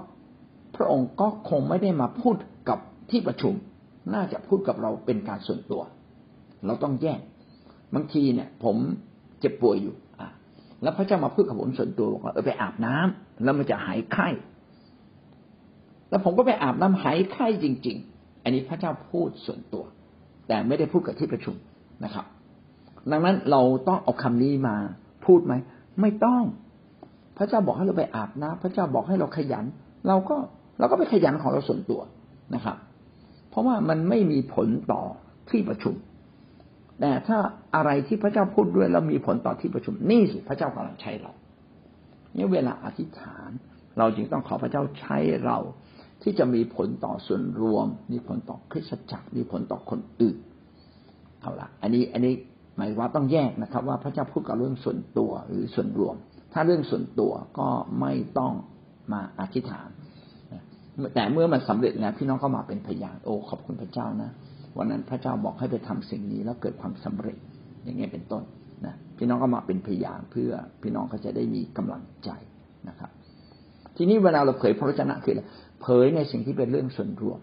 [0.77, 2.37] พระองค์ก็คงไม่ได้มาพูด
[2.69, 2.79] กับ
[3.11, 3.55] ที่ประชุม
[4.15, 5.83] น่าจะพูดกับเราเป็นการส่วนตัว
[6.67, 7.21] เราต้องแยก
[7.95, 8.77] บางทีเนี่ย ผม
[9.41, 10.29] เจ็บป่วยอยู่อะ
[10.83, 14.29] แล้วพระเจ้ามาพูดกับผมส่วนตัวบอกว่าเออไปอาบน้ำแล้วมันจะหายไข้
[16.11, 18.12] แล้วผมก็ไปอาบน้ำหายไข้จริง ๆ
[18.43, 19.85] อันนี้พระเจ้าพูดส่วนตัว
[20.49, 21.55] แต่ไม่ได้พูดกับที่ประชุม
[22.05, 22.27] นะครับ
[23.11, 24.77] ดังนั้นเราต้องเอาคำนี้มา
[25.27, 25.55] พูดไหม
[26.01, 26.43] ไม่ต้อง
[27.39, 29.65] พระเจ้าบอกให้เราไปอาบน้ำพระเจ้าบอกให้เราขยัน
[30.09, 30.37] เราก็
[30.79, 32.01] เราก็ไปขยันของเราส่วนตัว
[32.55, 32.77] นะครับ
[33.51, 35.03] เพราะว่ามันไม่มีผลต่อ
[35.51, 35.95] ที่ประชุม
[37.01, 37.39] แต่ถ้า
[37.75, 41.33] อะไรที่พระเจ้าพูดด้วยแล้วมีผลต่อที่ประชุมนี่สิพระเจ้ากำลังใช้เรา
[42.35, 43.51] เนี่ยเวลาอธิษฐาน
[43.99, 45.59] เราจึงต้องขอพระเจ้าใช้เรา
[46.23, 50.37] ที่จะมีผลต่อส่วนรวม มีผลต่อคริสตจักร มีผลต่อคนอื่น
[51.41, 52.35] เอาละอันนี้อันนี้
[52.77, 56.15] หมายว่าต้องแยกนะครับ ว่าพระเจ้าพูดกับเรื่องส่วนตัวหรือส่วนรวม
[56.53, 57.69] ถ้าเรื่องส่วนตัวก็
[58.01, 58.53] ไม่ต้อง
[59.13, 59.89] มาอธิษฐาน
[61.15, 64.31] แต่เมื่อมันสำเร็จแล้วพี่น้องก็มาเป็นพยานโอ้ขอบคุณพระเจ้านะ
[64.77, 67.39] วันนั้นพระเจ้าบอกให้ไปทำสิ่งนี้แล้วเกิดความสำเร็จ
[67.85, 68.43] อย่างเงี้ยเป็นต้น
[68.87, 70.51] นะพี่น้องก็มาเป็นพยานเพื่อ
[70.83, 72.31] พี่น้องก็จะได้มีกำลังใจ
[72.89, 73.11] นะครับ
[73.97, 75.35] ทีนี้เวลาเราเผยพระวจนะคือ
[75.83, 77.39] เผยในสิ่งที่เป็นเรื่องส่วนรวม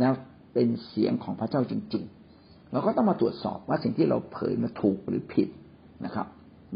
[0.00, 0.12] แล้ว
[0.54, 2.04] เป็นเสียงของพระเจ้าจริง
[2.38, 5.48] ๆ เราก็ต้องมาตรวจสอบว่าสิ่งที่เราเผยมันถูกหรือผิด
[6.04, 6.26] นะครับ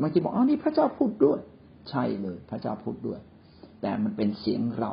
[0.01, 1.39] บางทีบอกอ๋อนี่พระเจ้าพูดด้วย
[1.91, 3.19] ใช่เลย พระเจ้าพูดด้วย
[3.83, 4.93] แต่มันเป็นเสียงเรา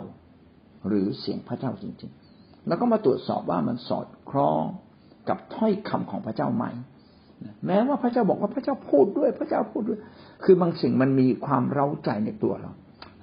[0.87, 4.63] หรือเสียงพระเจ้าจริง ๆ แล้วก็มาตรวจสอบว่ามันสอดคล้อง
[5.29, 6.65] กับถ้อยคำของพระเจ้าไหม
[7.65, 9.99] แม้ว่าพระเจ้าบอกว่าพระเจ้าพูดด้วย พระเจ้าพูดด้วย
[10.43, 12.71] คือบางสิ่งมันมีความเร้าใจในตัวเรา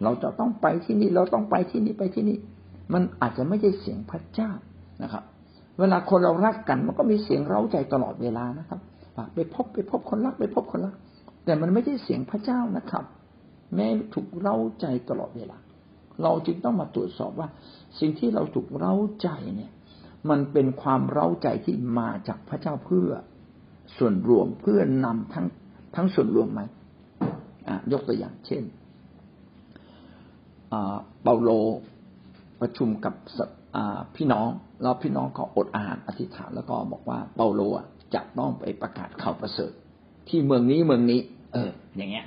[0.02, 2.36] เราจะต้องไปที่นี่เราต้องไปที่นี่ไปที่นี่
[2.92, 4.50] มันอาจจะไม่ใช่เสียงพระเจ้า
[5.02, 5.24] นะครับ
[5.78, 8.80] เวลาคนเรารักกัน มันก็มีเสียงเร้าใจตลอดเวลานะครับ
[9.34, 10.94] ไปพบไปพบคนรักไปพบคนรัก
[11.44, 13.04] แต่มันไม่ใช่เสียงพระเจ้านะครับ
[13.74, 15.58] แม้ถูกเร้าใจตลอดเวลา
[16.22, 17.48] เราจึงต้องมาตรวจสอบว่า
[17.98, 19.72] สิ่งที่เราถูกเร้าใจเนี่ย
[20.30, 23.10] มันเป็นความเร้าใจที่มาจากพระเจ้าเพื่อ
[23.96, 25.46] ส่วนรวมเพื่อนำทั้ง
[25.96, 26.60] ทั้งส่วนรวมไหม
[27.92, 28.62] ยกตัวอย่างเช่น
[31.22, 31.50] เปาโล
[32.62, 33.14] ประชุมกับ
[34.16, 34.48] พี่น้อง
[34.82, 37.60] แล้วพี่น้องก็อดอาหารอธิษฐานแล้วก็บอกว่าเปาโล
[38.14, 39.72] จะต้องไปประกาศข่าวประเสริฐ
[40.28, 41.20] ที่เมืองนี้เมืองนี้
[41.52, 42.26] เออ อย่างเงี้ย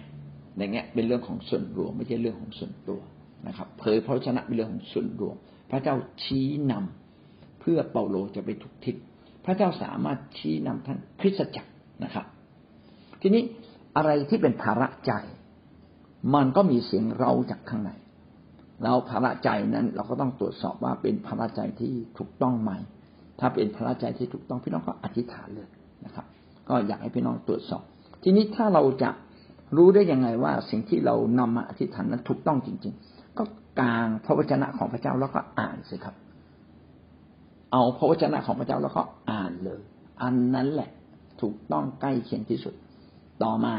[0.58, 3.00] อย่างเงี้ย เป็นเรื่องของส่วนรวมไม่ใช่เรื่องของส่วนตัว
[3.48, 5.36] นะครับ เผยพระชนะเป็นเรื่องของส่วนรวม
[5.72, 7.06] พระเจ้าชี้นำ
[7.66, 8.96] พื่อเปาโลจะไปถูกทิศ
[9.46, 11.72] พระเจ้าสามารถชี้นำท่านคริสตจักร
[12.04, 12.26] นะครับ
[13.22, 13.44] ทีนี้
[13.96, 15.12] อะไรที่เป็นภาระใจ
[16.36, 17.92] มันก็มีเสียงเราจากข้างใน
[18.84, 22.72] แล้วภาระใจนั้นเราก็ต้องตรวจสอบว่าเป็นภาระใจที่ถูกต้องไหม
[23.40, 25.68] ถ้าเป็นภาระใจที่ถูกต้องพี่น้องก็อธิษฐานเลย
[26.06, 26.26] นะครับ
[26.70, 27.84] ก็อยากให้พี่น้องตรวจสอบ
[28.24, 29.10] ทีนี้ถ้าเราจะ
[29.78, 33.44] รู้ได้ยังไงว่าสิ่งที่เรานำมาอธิษฐานนั้นถูกต้องจริง ๆ ก็
[33.80, 36.16] กางพระวจนะของพระเจ้าแล้วก็อ่านสิครับ
[37.72, 39.82] เอาพระวจนะของพระเจ้าแล้วก็อ่านเลย
[40.22, 40.90] อันนั้นแหละ
[41.42, 42.74] ถูกต้องใกล้เคียงที่สุด
[43.44, 43.74] ต่อมา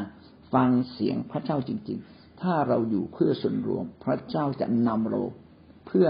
[0.55, 5.20] ฟังเสียงพระเจ้าจริง ๆ ถ้าเราอยู่เพื่อส่วนรวม พระเจ้าจะนำเรา
[5.87, 6.07] เพื่อ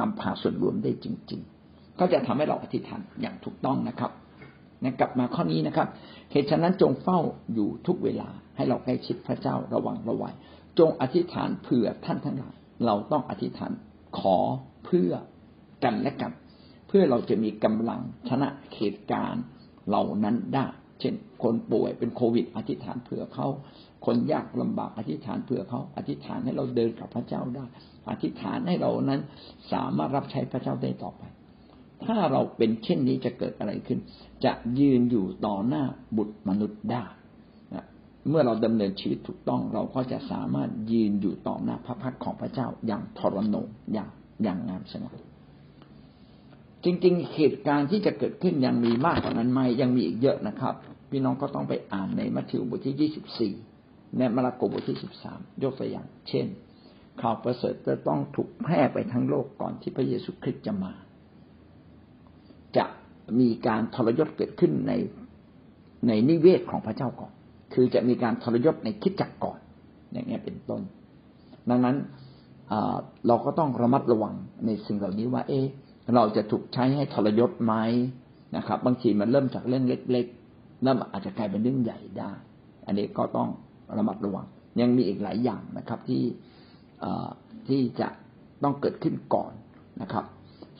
[0.00, 1.40] นำพาส่วนรวมได้จริง
[1.70, 4.10] ๆ ก็จะทำให้เราอธิษฐานอย่างถูกต้องนะครับ
[4.82, 5.88] นะกลับมาข้อนี้นะครับ
[6.32, 7.18] เหตุฉะนั้นจงเฝ้า
[7.54, 10.34] อยู่ทุกเวลาให้เราใกล้ชิดพระเจ้าระวังระวัย
[10.78, 12.54] จงอธิษฐานเผื่อท่านทั้งหลาย
[12.86, 13.72] เราต้องอธิษฐาน
[14.18, 14.36] ขอ
[14.84, 15.12] เพื่อ
[15.84, 16.32] กันและกัน
[16.88, 19.44] เพื่อเราจะมีกำลังชนะเหตุการณ์
[19.88, 20.66] เหล่านั้นได้
[21.00, 23.46] เช่นคนป่วยเป็นโควิด อธิษฐานเผื่อเขา
[24.06, 27.64] คนยากลำบากอธิษฐานเผื่อเขาอธิษฐานให้เราเดินกับพระเจ้าได้
[28.10, 29.20] อธิษฐานให้เรานั้น
[29.72, 31.22] สามารถรับใช้พระเจ้าได้ต่อไป
[32.04, 33.98] ถ้าเราเป็นเช่นนี้จะเกิดอะไรขึ้น
[34.44, 35.84] จะยืนอยู่ต่อหน้า
[36.16, 37.04] บุตรมนุษย์ได้
[38.28, 44.08] เมื่อเราดำเนินชีวิตถูกต้องเราก็จะสามารถยืนอยู่ต่อหน้าพระพักของพระเจ้าอย่างทรนงอย่าง
[44.42, 45.12] อย่างงามสง่า
[46.84, 50.74] จริงๆ เหตุการณ์ที่จะเกิดขึ้นยังมีมากกว่านั้นไหมยังมีอีกเยอะนะครับ
[51.10, 53.52] พี่น้องก็ต้องไปอ่านในมัทธิวบทที่ยี่สิบสี่
[54.16, 56.46] ในมาระโกบทที่สิบสามยกตัวอย่าง เช่น
[57.20, 60.92] ข่าวประเสริฐจะต้องถูกแพร่ไปทั้งโลกก่อนที่พระเยซูคริสต์จะมา
[62.76, 62.84] จะ
[63.40, 64.92] มีการทรยศเกิดขึ้นใน
[66.08, 67.32] ในนิเวศของพระเจ้าก่อน
[67.74, 69.58] คือจะมีการทรยศในคิดจักก่อน
[70.12, 70.82] อย่างนี้เป็นต้น
[71.70, 71.96] ดังนั้น
[73.26, 74.34] เราก็ต้องระมัดระวัง
[74.66, 75.60] ในสิ่งเหล่านี้ว่า เอ๊
[76.14, 77.74] เราจะถูกใช้ให้ทรยศไหม
[78.56, 82.32] นะครับ บางทีมันเริ่มจากเรื่องเล็ก ๆ แล้วอาจจะกลายเป็นเรื่องใหญ่ได้
[82.86, 83.48] อันนี้ก็ต้อง
[83.98, 84.46] ระมัดระวัง
[84.80, 86.24] ยังมีอีกหลายอย่างนะครับที่
[87.68, 88.08] ที่จะ
[88.62, 89.52] ต้องเกิดขึ้นก่อน
[90.02, 90.24] นะครับ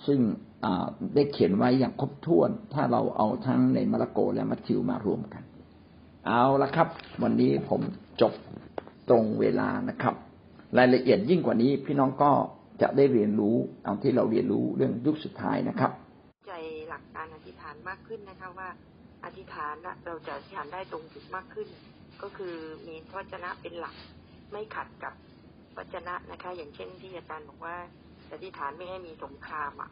[0.06, 0.20] ซึ่ง
[1.14, 5.42] ได้เขียนไว้อย่างครบถ้วน ถ้าเราเอาทั้งในมาระโกและมัทธิวมารวมกัน
[6.26, 6.88] เอาละครับ
[7.22, 7.80] วันนี้ผม
[8.20, 8.32] จบ
[9.08, 10.14] ตรงเวลานะครับ
[10.78, 12.32] รายละเอียดยิ่งกว่านี้พี่น้องก็
[12.82, 15.90] จะได้เรียนรู้ตาที่เราเรียนรู้เรื่องยุคสุดท้ายนะครับ
[16.48, 16.52] ใจ
[16.90, 18.68] หลักการอธิษฐานมากขึ้นนะคะว่า
[19.24, 19.74] อธิษฐาน
[20.06, 21.68] เราจะอธิษฐานได้ตรงจุดมากขึ้น
[22.22, 22.54] ก็คือ
[22.88, 23.96] มีพระวจนะเป็นหลัก
[24.52, 25.14] ไม่ขัดกับ
[25.74, 27.76] พระวจนะนะคะ อย่างเช่นที่อาจารย์บอกว่า
[28.32, 29.90] อธิษฐานไม่ให้มีสงครามอะ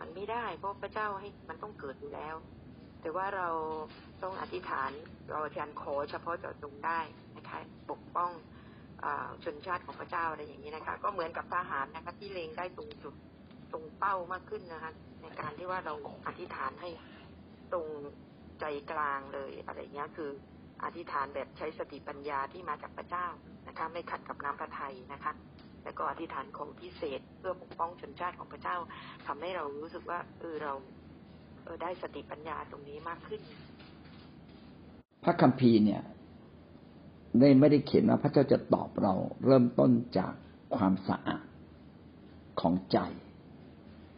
[0.00, 2.34] มันไม่ได้เพราะพระเจ้าให้มันต้องเกิดอยู่แล้ว
[3.00, 3.48] แต่ว่าเรา
[4.22, 4.90] ต้องอธิษฐาน
[5.30, 7.00] เราอธิษฐานขอเฉพาะเจาะจงได้
[7.36, 7.58] นะคะ
[7.90, 8.30] ปกป้อง
[9.44, 13.14] ชนชาติของพระเจ้าอะไรอย่างนี้นะคะ ก็เหมือนกับทหารนะคะที่เล็งได้ตรงจุด
[13.72, 15.94] ตรงเป้ามากขึ้นนะคะ ในการที่ว่าเรา
[16.26, 16.90] อธิษฐานให้
[17.72, 17.86] ตรง
[18.60, 20.30] ใจกลางเลยอะไรเงี้ยคือ
[20.84, 23.26] อธิษฐานแบบใช้สติปัญญาที่มาจากพระเจ้า
[23.68, 25.32] นะคะ ไม่ขัดกับน้ำพระทัยนะคะ
[25.84, 28.76] แล้วก็อธิษฐานของพิเศษเพื่อปกป้องชนชาติของพระเจ้า
[29.26, 30.72] ทำให้เรารู้สึกว่าเออเรา
[31.64, 33.40] เออได้สติปัญญาตรงนี้มากขึ้น
[35.24, 36.02] พระคัมภีร์เนี่ย
[37.40, 40.32] ได้ไม่ได้เขียนว่าพระเจ้าจะตอบเราเริ่มต้นจาก
[40.76, 41.44] ความสะอาด
[42.60, 42.98] ของใจ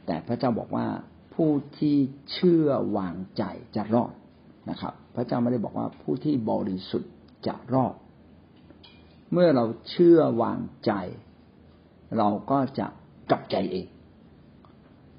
[0.06, 0.86] แต่พระเจ้าบอกว่า
[1.34, 1.96] ผู้ที่
[2.32, 3.42] เชื่อวางใจ
[3.76, 4.12] จะรอด
[4.70, 7.12] นะครับ พระเจ้าไม่ได้บอกว่าผู้ที่บริสุทธิ์
[7.46, 7.94] จะรอด
[9.32, 10.92] เมื่อเราเชื่อวางใจ
[12.18, 12.86] เราก็จะ
[13.30, 13.86] กลับใจเอง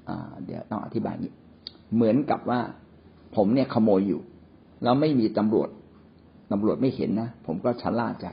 [0.08, 0.10] อ
[0.44, 1.32] เดี๋ยวต้องอธิบายนี้
[1.94, 2.60] เหมือนกับว่า
[3.36, 4.20] ผมเนี่ยขโมยอยู่
[4.82, 5.68] แล้วไม่มีตำรวจ
[6.52, 8.26] ตำรวจไม่เห็นนะผมก็ชะล่าใจ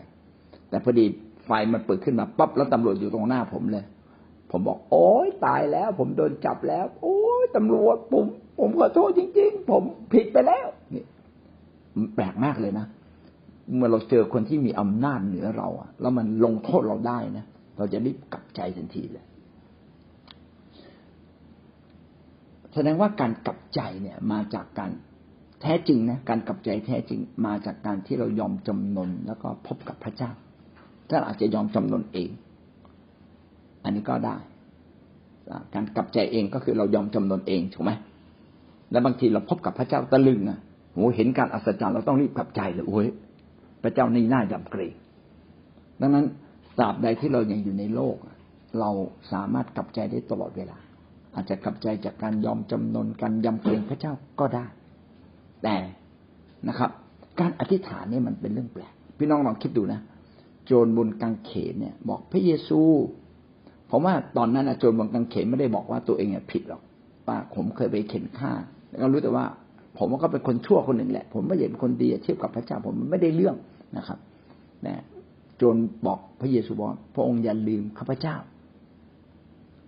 [0.70, 1.06] แต่พอดี
[1.46, 3.86] ไฟมันเปิดขึ้นมาปั๊บแล้วตำรวจอยู่ตรงหน้าผมเลย
[4.52, 8.26] ผมบอก โอ้ยตายแล้ว ผมโดนจับแล้ว โอ้ยตำรวจผม
[8.60, 10.68] ผมขอโทษจริง ๆ ผมผิดไปแล้ว
[12.16, 12.86] แปลกมากเลยนะ
[13.76, 17.46] เมื่อเราเจอคนที่มีอำนาจเหนือเราอะแล้วมันลงโทษเราได้นะ
[17.78, 19.26] เราจะรีบกลับใจทันทีเลย
[22.74, 24.92] แสดงว่าการกลับใจเนี่ยมาจากการ
[25.62, 30.32] แท้จริงนะการกลับใจแท้จริงมาจากการที่เรายอมจำนนแล้วก็พบกับพระเจ้า
[31.10, 32.30] ท่าอาจจะยอมจำนนเอง
[33.84, 34.38] อันนี้ก็ได้
[35.74, 37.92] การกลับใจเองก็คือเรายอมจำนนเองถูกไหม
[38.92, 40.60] แล้วบางทีเราพบกับพระเจ้าตะลึงอะ
[40.98, 43.08] โหเห็นการอัศจรรย์เราต้องรีบกลับใจเลยโอ้ย
[43.84, 44.94] พระเจ้านี่น่ายำเกรง
[46.02, 46.26] ดังนั้น
[46.78, 48.16] ตราบใดที่เรายังอยู่ในโลก
[48.80, 48.90] เรา
[49.32, 50.78] สามารถกลับใจได้ตลอดเวลา
[51.34, 54.66] อาจจะกลับใจจากการยอมจำนนการยำเกรงพระเจ้าก็ได้
[55.64, 55.76] แต่
[56.68, 56.92] นะครับ
[57.40, 60.02] การอธิษฐานนี่มันเป็นเรื่องแปลกพี่น้องลองคิดดูนะ
[60.66, 62.80] โจรบนกางเขนเนี่ย บอกพระเยซู
[63.90, 66.82] ผมว่าตอนนั้นโจรบนกางเขนไม่ได้บอกว่าตัวเองผิดหรอก
[67.28, 68.52] ป้าผมเคยไปเข็นฆ่า
[68.90, 69.46] แล้วก็รู้แต่ว่า
[69.98, 73.56] ผมก็เป็นคนชั่วคนหนึ่งแหละ ผมไม่ใช่เป็นคนดีเทียบกับพระเจ้าผมไม่ได้เรื่อง
[73.98, 74.20] นะครับ
[74.86, 75.04] นะ
[75.58, 78.36] โจรบอกพระเยซูบอกพระองค์อย่าลืมข้าพเจ้า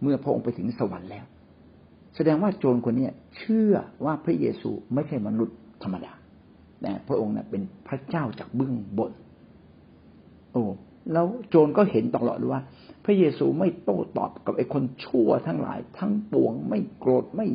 [0.01, 1.25] เมื่อพระองค์ไปถึงสวรรค์แล้ว
[2.15, 3.73] แสดงว่าโจรคนนี้เชื่อ
[4.05, 6.13] ว่าพระเยซูไม่ใช่มนุษย์ธรรมดา
[6.81, 9.11] แต่พระองค์นะเป็นพระเจ้าจากเบื้องบน
[10.51, 10.63] โอ้
[11.13, 12.61] แล้วโจรก็เห็นตลอดเลยว่า
[13.05, 17.47] พระเยซูไม่โต้ตอบกับไอ้คนชั่วทั้งหลาย ทั้งปวงไม่โกรธไม่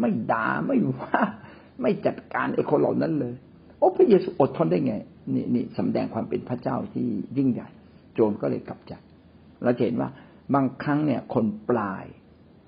[0.00, 1.20] ไม่ด่าไม่ว่า
[1.82, 3.34] ไม่จัดการไอ้คนเหล่านั้นเลย
[3.78, 4.94] โอ้พระเยซูอดทนได้ไง
[5.34, 7.06] นี่นี่สำแดงความเป็นพระเจ้าที่
[7.36, 7.68] ยิ่งใหญ่
[8.14, 8.92] โจรก็เลยกลับใจ
[9.62, 10.10] เราเห็นว่า
[10.54, 12.04] บางครั้งเนี่ย คนปลาย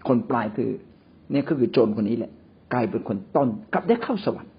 [0.08, 0.70] คนปลายคือ
[1.30, 2.32] เนี่ยก็คือโจรคนนี้แหละ
[2.72, 4.52] กลายเป็นคนต้นกลับได้เข้าสวรรค์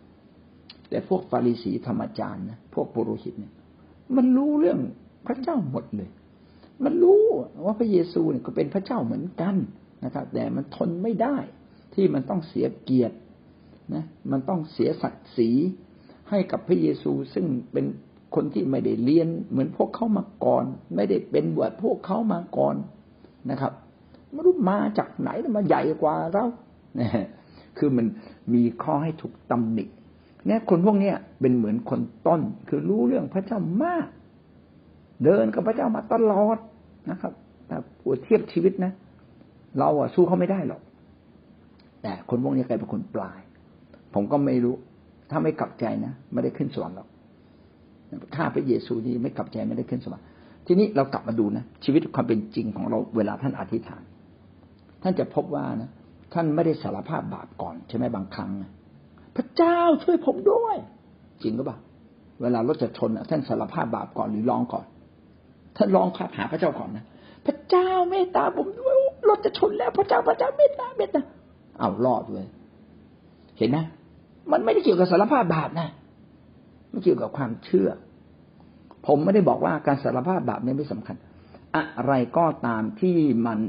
[0.89, 3.53] แต่พวกฟาริสีธรรมจารย์นะพวกปุโรหิตเนี่ย
[4.15, 4.79] มันรู้เรื่อง
[5.27, 6.09] พระเจ้าหมดเลย
[6.83, 7.21] มันรู้
[7.65, 9.55] ว่าพระเยซูเนี่ยก็เป็นพระเจ้าเหมือนกัน
[10.05, 11.37] นะครับ แต่มันทนไม่ได้
[11.93, 13.15] ที่มันต้องเสียเกียรติ
[13.93, 15.49] นะมันต้องเสียศักดิ์ศรี
[16.29, 17.85] ให้กับพระเยซูซึ่งเป็น
[18.35, 22.75] คนที่ไม่ได้เรียนเหมือนพวกเขามาก่อน ไม่ได้เป็นบวชพวกเขามาก่อน
[23.51, 23.73] นะครับ
[24.31, 26.45] ไม่รู้มาจากไหนมาใหญ่กว่าเรา
[27.77, 28.05] คือมัน
[28.53, 29.85] มีข้อให้ถูกตำหนิ
[30.47, 34.07] เนี่ยคนพวกเนี้ยเป็นเหมือนคนต้น คือรู้เรื่องพระเจ้ามาก
[35.23, 36.57] เดินกับพระเจ้ามาตลอด
[37.09, 37.33] นะครับ
[37.67, 38.91] แต่ปวดเทียบชีวิตนะ
[39.79, 40.81] เราอะสู้เขาไม่ได้หรอก
[42.01, 43.39] แต่คนพวกนี้กลายเป็นคนปลาย
[44.13, 44.75] ผมก็ไม่รู้
[45.29, 47.07] ถ้าไม่กลับใจนะไม่ได้ขึ้นสวรรค์หรอก
[48.35, 50.25] ข้าพระเยซูนี่ไม่กลับใจไม่ได้ขึ้นสวรรค์
[50.67, 54.03] ทีนี้เรากลับมาดูนะชีวิตความเป็นจริงของเราเวลาท่านอธิษฐาน
[55.03, 55.89] ท่านจะพบว่านะ
[56.33, 58.51] ท่านไม่ได้สารภาพบาปก่อนใช่ไหมบางครั้ง
[59.35, 60.75] พระเจ้าช่วยผมด้วย
[61.43, 61.77] จริงหรือเปล่า
[62.41, 64.85] เวลารถจะชนท่านสารภาพบาปก่อนหรือร้องก่อน
[65.77, 67.05] ท่านร้องหาพระเจ้าก่อนนะ
[67.45, 68.95] พระเจ้าเมตตาผมด้วย
[69.29, 71.21] รถจะชนแล้ว พระเจ้าพระเจ้าเมตตาเมตตา
[71.79, 72.45] เอารอดเลย
[73.57, 73.85] เห็นนะ
[74.51, 75.87] มันไม่ได้เกี่ยวกับสารภาพบาปนะ
[76.89, 77.89] ไม่เกี่ยวกับความเชื่อ
[79.07, 81.15] ผมไม่ได้บอกว่าการสารภาพบาปนี่ไม่สำคัญ
[81.75, 83.59] อะไรก็ตามที่มัน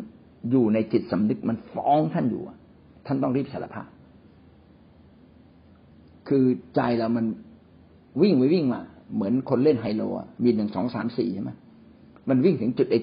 [0.50, 2.42] อยู่ในจิตสำนึกมันฟ้องท่านอยู่
[3.06, 3.86] ท่านต้องรีบสารภาพ
[6.28, 7.26] คือใจเรามัน
[8.22, 8.80] วิ่งไปวิ่งมา
[9.14, 10.02] เหมือนคนเล่นไฮโล
[10.42, 11.50] มีหนึ่งสองสามสี่ใช่ไหม
[12.28, 13.00] มันวิ่งถึงจุดไอ้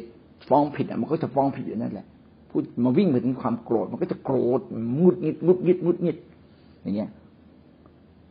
[0.48, 2.06] ฟ้องผิดอะมันก็จะฟ้องผิดอยู่นั่นแหละ
[2.50, 4.62] พูดมาวิ่งไปถึงความโกรธมันก็จะโกรธ
[5.00, 6.18] มุดงิดมุดงิดมุดงิด
[6.86, 7.12] อย่างเงี้ย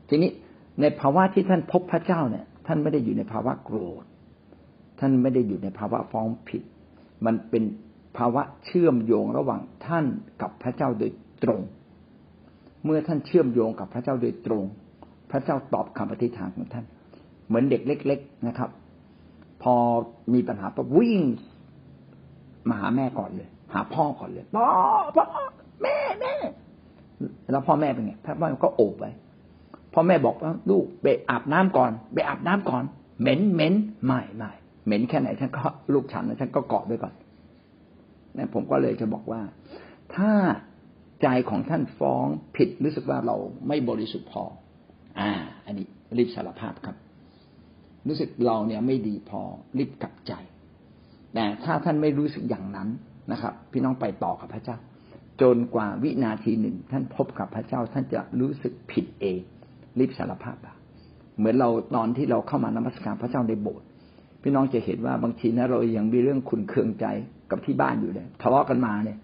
[0.09, 0.30] ทีนี้
[0.80, 4.05] ในภาวะที่ท่านพบพระเจ้าเนี่ย ท่านไม่ได้อยู่ในภาวะโกรธ
[5.00, 6.62] ท่านไม่ได้อยู่ในภาวะฟ้องผิด
[7.26, 7.64] มันเป็น
[8.16, 10.05] ภาวะเชื่อมโยงระหว่างท่าน
[10.42, 11.61] กับพระเจ้าโดยตรง
[12.84, 14.64] เมื่อท่านเชื่อมโยงกับพระเจ้าโดยตรง
[15.30, 16.84] พระเจ้าตอบคำอธิษฐานของท่าน
[17.46, 18.70] เหมือนเด็กเล็ก ๆนะครับ
[19.62, 19.74] พอ
[20.34, 21.20] มีปัญหาปั๊บวิ่ง
[22.68, 24.68] มาหาแม่ก่อนเลย หาพ่อก่อนเลยพ่อ
[25.16, 25.24] พ่อ
[25.82, 26.34] แม่แม่
[27.53, 29.05] แล้วพ่อแม่เป็นไงพ่อแม่ก็โอบไป
[29.95, 32.84] พ่อแม่บอกว่าลูกไปอาบน้ำก่อน ไปอาบน้ำก่อน
[33.20, 33.74] เหม็นเหม็น
[34.07, 34.51] ไม่ไม่
[34.86, 35.62] เหม็นแค่ไหนท่านก็
[35.95, 37.14] ลูกฉันนะท่านก็เกาะไปก่อน
[38.36, 39.40] นะผมก็เลยจะบอกว่า
[40.14, 40.30] ถ้า
[41.22, 42.26] ใจของท่านฟ้อง
[42.57, 43.36] ผิดรู้สึกว่าเรา
[43.68, 44.45] ไม่บริสุทธิ์พอ
[45.20, 45.30] อ่า
[45.66, 45.86] อันนี้
[46.18, 46.97] รีบสารภาพครับ
[48.09, 49.40] รู้สึกเราเนี่ยไม่ดีพอ
[49.78, 50.32] รีบกลับใจ
[51.34, 52.88] แต่ถ้าท่านไม่รู้สึกอย่างนั้น
[53.32, 54.76] นะครับ พี่น้องไปต่อกับพระเจ้า
[55.43, 59.39] จนกว่าวินาทีหนึ่ง ท่านพบกับพระเจ้าท่านจะรู้สึกผิดเอง
[59.99, 60.57] รีบสารภาพ
[61.39, 63.87] เหมือนเราตอนที่เราเข้ามานมัสการพระเจ้าในโบสถ์
[64.43, 67.07] พี่น้องจะเห็นว่าบางทีนะเรายังมีเรื่องคุณเคืองใจ
[67.51, 69.18] กับที่บ้านอยู่เลยทะเลาะกันมาเนี่ย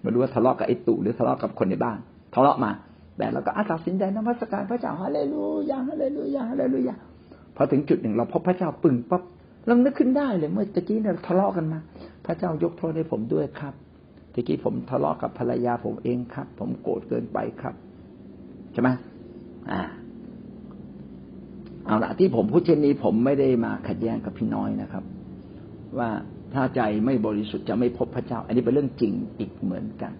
[0.00, 1.98] ไม่รู้ว่าทะเลาะกับไอ้ตู่หรือทะเลาะกับคนในบ้าน
[2.34, 2.70] ทะเลาะมา
[3.18, 6.94] แต่เราก็อาตัดสินใจนมัสการพระเจ้าฮาเลลูยาฮาเลลูยาฮาเลลูยา
[7.56, 9.22] พอถึงจุดหนึ่งเราพบพระเจ้าปึ่งปั๊บ
[9.66, 11.78] เรานึกขึ้นได้เลยเมื่อตะกี้เราทะเลาะกันมา
[12.26, 13.74] พระเจ้ายกโทษให้ผมด้วยครับ
[14.32, 17.74] ตะกี้ผมทะเลาะกับภรรยาผมเองครับ ผมโกรธเกินไปครับ
[18.72, 18.88] ใช่ไหม
[19.70, 19.80] อ่า
[21.86, 25.04] เอาละที่ผมพูดเช่นนี้ผมไม่ได้มาขัดแย้งกับพี่น้อยนะครับ
[25.98, 26.10] ว่า
[26.54, 30.12] ถ้าใจไม่บริสุทธิ์จะไม่พบพระเจ้า อันนี้เป็นเรื่องจริงอีกเหมือนกัน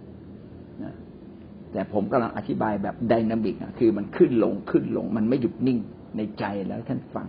[0.83, 0.95] นะ
[1.73, 5.79] แต่ผมกำลังอธิบายแบบไดนามิกนะคือมันขึ้นลงขึ้นลง มันไม่หยุดนิ่ง
[6.17, 7.27] ในใจแล้วท่านฟัง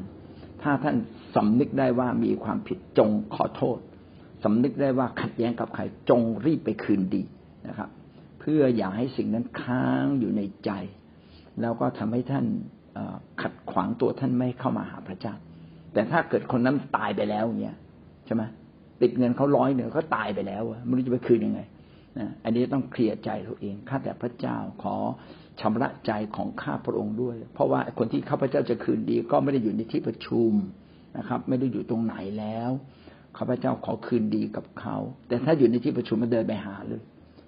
[0.61, 0.95] ถ้าท่าน
[1.35, 3.79] สำนึกได้ว่ามีความผิดจงขอโทษ
[4.43, 7.23] สำนึกได้ว่าขัดแย้งกับใครจงรีบไปคืนดี
[7.67, 7.89] นะครับ
[8.39, 10.71] เพื่ออย่าให้สิ่งนั้นค้างอยู่ในใจ
[11.61, 12.45] แล้วก็ทำให้ท่าน
[13.41, 15.33] ขัดขวางตัวท่านไม่เข้ามาหาพระเจ้า
[15.93, 17.77] แต่ถ้าเกิดคนนั้นตายไปแล้วเนี่ย
[18.25, 18.43] ใช่ไหม
[19.01, 21.61] ติดเงินเขาร้อยหนึ่งก็ตายไปแล้วไม่รู้จะไปคืนยังไง
[22.19, 24.95] นะอันนี้ต้องเคลียร์ใจตัวเองข้าแต่พระเจ้าขอ
[25.61, 30.51] ชำระใจของข้าพระองค์ด้วย เพราะว่าคนที่ข้าพระเจ้าจะคืนดีก็ไม่ได้อยู่ในที่ประชุม
[31.17, 32.71] นะครับ ไม่ได้อยู่ตรงไหนแล้ว
[33.39, 37.01] ข้าพเจ้าขอคืนดีกับเขา แต่ถ้าอยู่ในที่ประชุมมาเดินไปหาเลย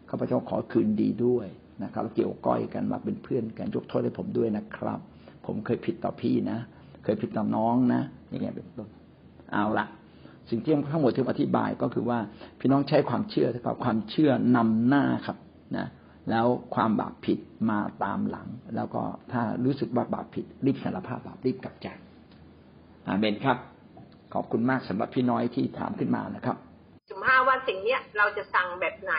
[0.10, 1.48] ข้าพเจ้าขอคืนดีด้วย
[1.84, 5.00] นะครับเกี่ยวก้อยกันมาเป็นเพื่อนกันยกโทษให้ผมด้วยนะครับ
[5.46, 6.60] ผมเคยผิดต่อพี่นะ
[7.04, 8.90] เคยผิดต่อน้องนะอย่างเงี้ยเป็นต้น
[9.52, 9.86] เอาละ
[10.50, 12.20] สิ่งที่ทั้งหมดที่อธิบายก็คือว่า
[12.60, 15.38] พี่น้องใช้ความเชื่อครับความเชื่อนำหน้าครับ
[15.78, 15.88] นะ
[16.30, 17.40] แล้วความบาปผิด
[17.70, 21.88] มาตามหลัง แล้วก็ถ้ารู้สึกว่าบาปผิดรีบสารภาพบาปรีบกลับใจ
[23.08, 23.58] อาเมนครับ
[24.34, 26.56] ขอบคุณมากสำหรับพี่น้อยที่ถามขึ้นมานะครับ
[27.10, 29.14] สุมห้าว่าสิ่งเนี้ยเราจะสั่งแบบไหน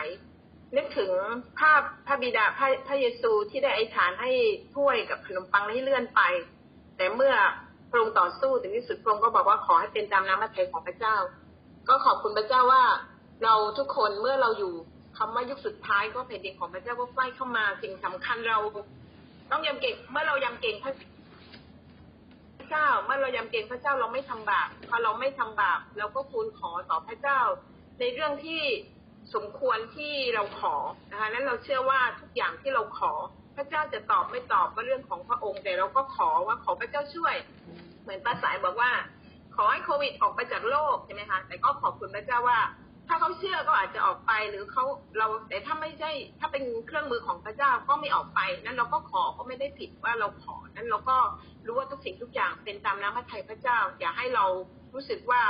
[0.75, 1.11] นึกถึง
[1.59, 4.31] ภาพพระบิดาพระพระเยซูที่ได้อธิษฐานให้
[4.75, 6.21] ถ้วยกับขนมปังให้เลื่อนไป
[6.97, 7.33] แต่เมื่อ
[7.89, 11.15] พระองค์ต่อสู้ถึงที่สุดพระองค์ก็บอกว่าขอให้เป็นตามน้ำพระทัยของพระเจ้า
[11.89, 12.83] ก็ขอบคุณพระเจ้าว่า
[13.43, 14.73] เราทุกคนเมื่อเราอยู่
[15.17, 18.57] คำว่ายุคสุดท้ายก็แผ่นดินของพระเจ้าก็ใกล้เข้ามาสิ่งสำคัญเรา
[19.51, 20.93] ต้องยำเก่งเมื่อเรายำเก่งพระ
[22.73, 27.39] เจ้า เมื่อเรายำเก่งพระเจ้าเราไม่ทำบาปพอเราไม่ทำบาปเราก็คูณขอต่อพระเจ้า
[27.99, 28.61] ในเรื่องที่
[29.35, 30.75] สมควรที่เราขอ
[31.11, 33.13] นะคะนั้นเราเชื่อว่าทุกอย่างที่เราขอ
[33.55, 37.35] พระเจ้าจะตอบไม่ตอบก็เรื่องของพระองค์ แต่เราก็ขอว่าขอพระเจ้าช่วย
[38.01, 38.91] เหมือนป้าสายบอกว่า
[39.55, 42.59] ขอให้โควิดออกไปจากโลกใช่ไหมคะแต่ก็ขอบคุณพระเจ้าว่า
[43.07, 44.83] ถ้าเขาเชื่อก็อาจจะออกไปหรือเขา
[45.17, 51.17] เราแต่ถ้าไม่ใช่ ถ้าเป็นเครื่องมือของพระเจ้าก็ไม่ออกไปนั้นเราก็ขอก็ไม่ได้ผิดว่าเราขอนั้นเราก็
[51.65, 54.45] รู้ว่าทุกสิ่งทุกอย่างเป็นตามน้ำพระทัยพระเจ้า อย่าให้เรา
[54.93, 55.43] รู้สึกว่า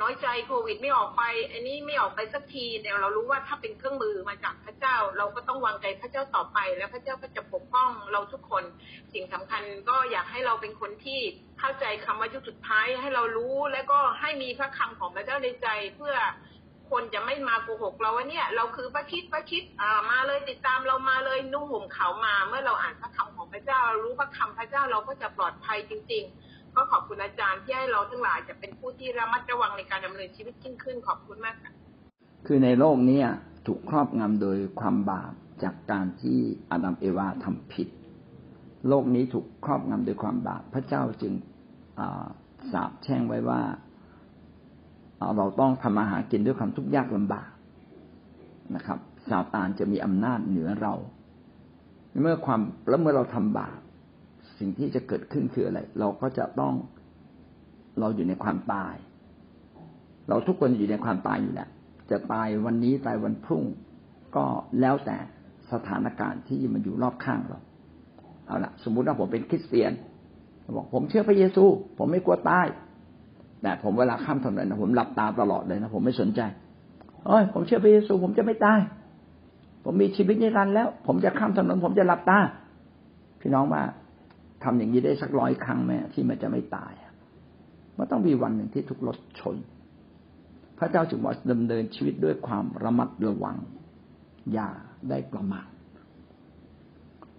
[0.00, 8.64] น้อยใจโควิดไม่ออกไป อันนี้ไม่ออกไปสักทีแต่เรารู้ว่าถ้าเป็นเครื่องมือมาจากพระเจ้า เราก็ต้องวางใจพระเจ้าต่อไป แล้วพระเจ้าก็จะปกป้องเราทุกคน
[9.12, 11.20] สิ่งสำคัญก็อยากให้เราเป็นคนที่
[11.60, 16.14] เข้าใจคำว่ายุคสุดท้ายให้เรารู้ และก็ให้มีพระคำของพระเจ้าในใจเพื่อ
[16.90, 31.72] คนจะไม่มาโกหกเราว่าเนี่ย เราคือพระคิดพระคิดอ่ามาเลยติดตามเรามาเลยนุ่งห่มเขามา เมื่อเราอ่านพระคำของพระเจ้ารู้พระคำพระเจ้าเราก็จะปลอดภัยจริง ๆ ก็ขอบคุณอาจารย์ที่ให้เราทั้งหลายจะเป็นผู้ที่ระมัดระวังในการดำเนินชีวิตยิ่งขึ้นขอบคุณมากค่ะ
[32.46, 33.22] คือในโลกนี้
[33.66, 35.32] ถูกครอบงำโดยความบาป
[35.62, 36.38] จากการที่
[36.70, 37.88] อาดัมเอวาทำผิด
[38.88, 41.32] โลกนี้ถูกครอบงำโดยความบาปพระเจ้าจึง
[42.72, 43.60] สาบแช่งไว้ว่า
[45.36, 47.48] เราต้องทำอาหารกินด้วยความทุกข์ยากลำบาก
[48.76, 48.98] นะครับ
[49.28, 50.94] ซาตานจะมีอำนาจเหนือเรา
[52.22, 53.78] เมื่อความแล้วเมื่อเราทำบาป
[54.58, 56.74] สิ่งที่จะเกิดขึ้นคืออะไร เราก็จะต้อง
[58.00, 58.94] เราอยู่ในความตาย
[60.28, 61.68] เราทุกคนอยู่ในความตายอยู่แหละ
[62.10, 63.64] จะตายวันนี้ตายวันพรุ่ง
[64.36, 64.44] ก็
[64.80, 65.16] แล้วแต่
[65.72, 67.60] สถานการณ์ที่มันอยู่รอบข้างเรา
[68.46, 69.92] เอาละสมมุติว่าผมเป็นคริสเตียน
[70.76, 71.64] บอกผมเชื่อพระเยซู
[71.98, 72.66] ผมไม่กลัวตาย
[73.62, 76.40] แต่ผมเวลาข้ามถนนนะผมหลับตาตลอดเลยนะผมไม่สนใจ
[77.26, 78.80] โอ้ยผมเชื่อพระเยซูผมจะไม่ตาย
[79.84, 82.38] ผมมีชีวิตนิรันดร์แล้ว ผมจะข้ามถนนผมจะหลับตา
[83.40, 83.82] พี่น้องว่า
[84.64, 86.92] ทำอย่างนี้ได้สักร้อยครั้งไหมที่มันจะไม่ตาย
[87.98, 89.56] มันต้องมีวันหนึ่งที่ทุกรถชน
[90.78, 93.56] พระเจ้าจึงบอกดำเนินชีวิตด้วยความระมัดระวัง
[94.52, 94.68] อย่า
[95.10, 95.66] ได้ประมาท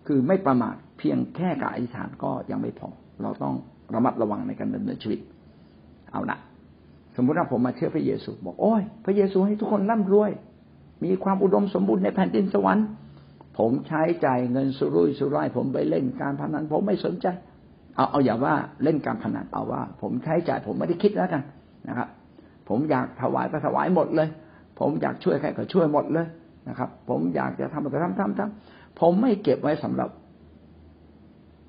[0.08, 2.90] คือไม่ประมาทเพียงแค่การอธิษฐานก็ยังไม่พอ
[3.22, 3.56] เราต้อง
[3.94, 5.20] ระมัดระวังในการดำเนินชีวิต
[6.12, 6.38] เอาละ
[7.16, 10.32] สมมุติว่าผมมาเชื่อพระเยซู บอกโอ้ยพระเยซูให้ทุกคนร่ำรวย
[11.04, 12.86] มีความอุดมสมบูรณ์ในแผ่นดินสวรรค์
[13.58, 17.28] ผมใช้ใจเงินสุรุ่ยสุร่ายผมไปเล่นการพนันผมไม่สนใจ
[17.96, 18.54] เอาเอาอย่าว่า
[18.84, 21.42] เล่นการพนันเอาว่า ผมใช้จ่ายผมไม่ได้คิดแล้วกัน
[21.88, 22.08] นะครับ
[22.70, 24.30] ผมอยากถวายก็ถวายหมดเลย
[24.80, 26.28] ผมอยากช่วยใครก็ช่วยหมดเลย
[26.68, 30.10] นะครับ ผมอยากจะทำอะไรก็ทำทำทำผมไม่เก็บไว้สำหรับ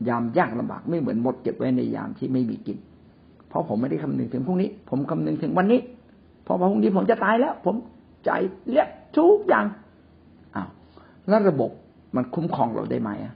[0.09, 2.79] ยามยากลำบากไม่เหมือนหมดเก็บไว้ในยามที่ไม่มีกิน
[3.51, 5.81] เพราะผมไม่ได้คำนึงถึงพรุ่งนี้ ผมคำนึงถึงวันนี้
[6.45, 7.75] เพราะพรุ่งนี้ผมจะตายแล้ว ผม
[8.25, 8.31] ใจ
[8.71, 8.89] เรียก
[9.19, 9.65] ทุกอย่าง
[10.55, 10.69] อ้าว
[11.29, 11.71] แล้วระบบ
[12.17, 13.35] มันคุ้มครองเราได้ไหมอะ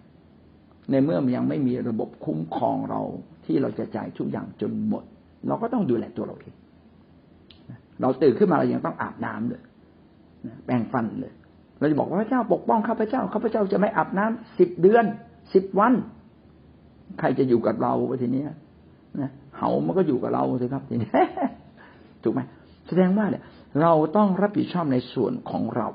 [0.90, 3.00] ในเมื่อมันยังไม่มีระบบคุ้มครองเรา
[3.44, 5.04] ที่เราจะจ่ายทุกอย่างจนหมด
[5.48, 6.54] เราก็ต้องดูแลตัวเราเอง
[8.00, 9.62] เราตื่นขึ้นมาเรายังต้องอาบน้ำเลย
[10.64, 11.32] แปรงฟันเลย
[11.78, 15.04] เราจะบอกว่าพระเจ้าปกป้องข้าพเจ้าข้าพเจ้าจะไม่อาบน้ำสิบเดือน
[15.54, 15.92] สิบวัน
[17.18, 17.92] ใครจะอยู่กับเรา
[18.22, 18.42] ทีนี้
[19.20, 21.10] นะามันก็อยู่กับเราสิครับทีนี้
[22.22, 22.40] ถูกไหม
[22.88, 23.44] แสดงว่าเนี่ย
[23.80, 25.88] เราต้องรับผิดชอบในส่วนของเรา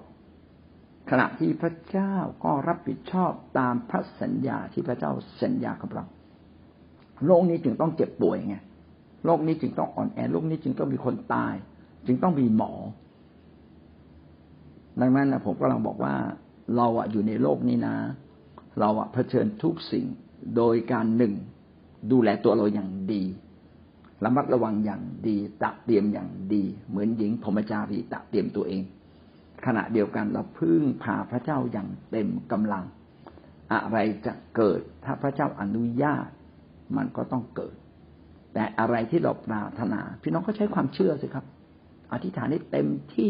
[1.10, 5.12] ขณะที่พระเจ้าก็รับผิดชอบตามพระสัญญาที่พระเจ้า
[5.42, 6.04] สัญญากับเรา
[7.26, 8.58] โลกนี้จึงต้องเจ็บป่วยไง
[9.26, 11.54] โลกนี้จึงต้องอ่อนแอโลกนี้จึงต้องมีคนตาย
[12.08, 12.72] จึงต้องมีหมอ
[15.02, 16.16] ดังนั้นนะผมกำลังบอกว่า
[16.76, 17.96] เราอะอยู่ในโลกนี้นะ
[18.80, 20.06] เราอะเผชิญทุกสิ่ง
[20.58, 21.34] โดยการหนึ่ง
[22.12, 23.24] ดูแลตัวเราอย่างดี
[24.24, 28.84] ระมัดระวังอย่างดีตักเตรียมอย่างดี เหมือนหญิงพรมจารีตักเตรียมตัวเอง
[29.66, 32.84] ขณะเดียวกันเราพึ่งพาพระเจ้าอย่างเต็มกำลัง
[33.74, 36.28] อะไรจะเกิดถ้าพระเจ้าอนุญาต
[36.98, 37.76] มันก็ต้องเกิด
[38.54, 41.46] แต่อะไรที่เราปรารถนา พี่น้องก็ใช้ความเชื่อสิครับ
[42.14, 43.30] อธิษฐานให้เต็มที่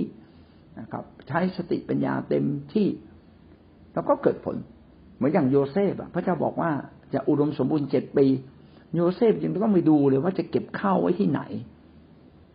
[0.80, 2.88] นะครับ ใช้สติปัญญาเต็มที่
[3.94, 4.56] แล้วก็เกิดผล
[5.16, 6.72] เหมือนอย่างโยเซฟพระเจ้าบอกว่า
[7.14, 8.26] จะอุดมสมบูรณ์เจ็ดปี
[8.96, 11.42] โยเซฟยังต้องไปดูเลยว่าจะเก็บข้าวไว้ที่ไหน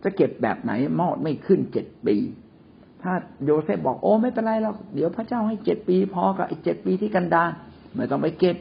[0.02, 2.16] จะเก็บแบบไหนมอดไม่ขึ้นเจ็ดปี
[3.02, 3.12] ถ้า
[3.44, 7.50] โยเซฟบอกโอ้ไม่เป็นไรหรอกเดี๋ยวพระเจ้าให้เจ็ดปีพอกับไอ้เจ็ดปีที่กันดาน
[7.96, 8.56] ไม่ต้องไปเก็บ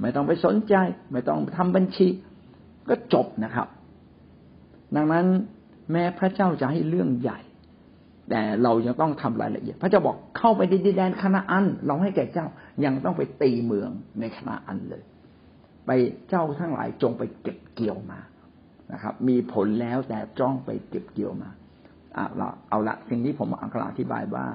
[0.00, 0.74] ไม่ต้องไปสนใจ
[1.12, 2.08] ไม่ต้องทำบัญชี
[2.88, 3.68] ก็จบนะครับ
[4.96, 5.26] ดังนั้น
[5.92, 7.38] แม้พระเจ้าจะให้เรื่องใหญ่
[8.30, 12.46] แต่เรายังต้องทำรายละเอียด พระเจ้าบอกเข้าไปในดินแดนคณาอัน เราให้แก่เจ้า
[12.84, 13.90] ยังต้องไปตีเมือง
[14.20, 15.02] ในคณาอันเลย
[15.88, 15.94] ไป
[16.28, 18.20] เจ้าทั้งหลายจงไปเก็บเกี่ยวมา
[18.92, 21.50] นะครับ มีผลแล้วแต่จ้องไปเก็บเกี่ยวมา
[22.14, 24.46] เอาละเอาละสิ่งที่ผมอักอธิบายว่า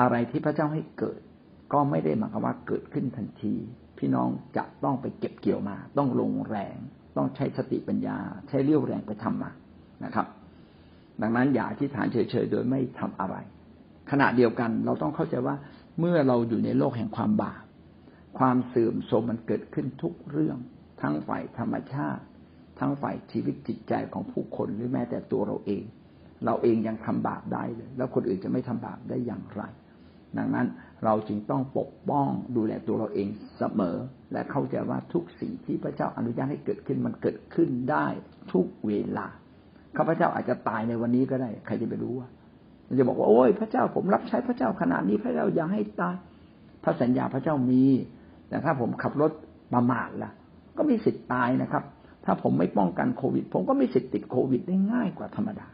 [0.00, 1.20] อะไรที่พระเจ้าให้เกิด
[1.72, 3.54] ก็ไม่ได้หมายความว่าเกิดขึ้นทันที
[3.98, 6.76] พี่น้องจะต้องไปเก็บเกี่ยวมา ต้องลงแรง
[7.16, 8.16] ต้องใช้สติปัญญา
[8.48, 9.50] ใช้เรี่ยวแรงไปทำมา
[10.04, 10.26] นะครับ
[11.22, 13.36] ดังนั้นอย่าที่ฐานเฉยๆโดยไม่ทำอะไร
[14.10, 15.56] ขณะเดียวกันเราต้องเข้าใจว่า
[16.00, 17.62] เมื่อเราอยู่ในโลกแห่งความบาป
[18.38, 20.58] ความเสื่อมโทรมมันเกิดขึ้นทุกเรื่อง
[21.02, 22.22] ทั้งฝ่ายธรรมชาติ
[22.80, 25.84] ทั้งฝ่ายชีวิตจิตใจของผู้คนหรือแม้แต่ตัวเราเอง
[26.44, 29.62] เราเองยังทำบาปได้เลย แล้วคนอื่นจะไม่ทำบาปได้อย่างไร
[30.38, 30.66] ดังนั้น
[31.04, 33.28] เราจึงต้องปกป้องดูแลตัวเราเอง
[33.58, 33.96] เสมอ
[34.32, 38.06] และเข้าใจว่าทุกสิ่งที่พระเจ้าอนุญาตให้เกิดขึ้นมันเกิดขึ้นได้
[38.52, 39.26] ทุกเวลา
[39.96, 42.28] ข้าพเจ้าอาจจะตายในวันนี้ก็ได้ ใครจะไปรู้ว่า
[42.98, 46.16] จะบอกว่าโอ้ยพระเจ้าผมรับใช้พระเจ้าขนาดนี้พระเจ้าอยากให้ตาย
[46.84, 47.84] พระสัญญาพระเจ้ามี
[48.48, 49.32] แต่ถ้าผมขับรถ
[49.72, 50.30] ประมาทล่ะ
[50.76, 51.84] ก็มีสิทธิ์ตายนะครับ
[52.24, 55.66] ถ้าผมไม่ป้องกันโควิด ผมก็มีสิทธิ์ติดโควิดได้ง่ายกว่าธรรมดา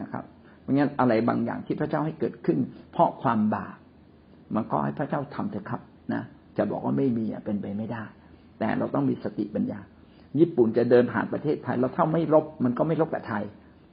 [0.00, 0.24] นะครับ
[0.60, 2.58] เพราะงั้นอะไรบางอย่างที่พระเจ้าให้เกิดขึ้น
[2.92, 3.76] เพราะความบาป
[4.54, 5.80] มันก็ให้พระเจ้าทำเถอะครับ
[6.12, 6.22] นะ
[6.56, 8.04] จะบอกว่าไม่มีเป็นไปไม่ได้
[8.58, 9.80] แต่เราต้องมีสติปัญญา
[10.38, 13.44] ญี่ปุ่นจะเดินผ่านประเทศไทยเราถ้าไม่รบ มันก็ไม่รบกับไทย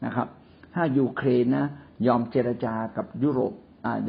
[0.05, 0.27] นะครับ
[0.73, 1.65] ถ้ายูเครนนะ
[2.07, 3.53] ยอมเจรจากับยุโรป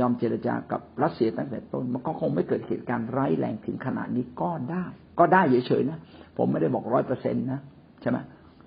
[0.00, 4.84] ยอมเจรจากับรัสเซียตั้งแต่ต้น มันก็คงไม่เกิดเหตุการณ์ร้ายแรงถึงขนาดนี้ก็ได้
[5.18, 5.98] ก็ได้เฉยๆนะ
[6.36, 7.60] ผมไม่ได้บอกร้อยเปอร์เซ็นต์นะ
[8.00, 8.18] ใช่ไหม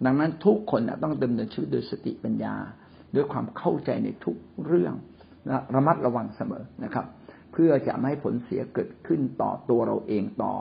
[0.05, 2.55] ดังนั้นทุกคนต้องดำเนินชีวิตโดยสติปัญญา
[3.15, 4.35] ด้วยความเข้าใจในทุก
[4.65, 4.93] เรื่อง
[5.49, 7.05] นะระมัดระวังเสมอนะครับ
[7.51, 10.53] เพื่อจะไม่ให้ผลเสียเกิดขึ้นต่อตัวเราเองต่อ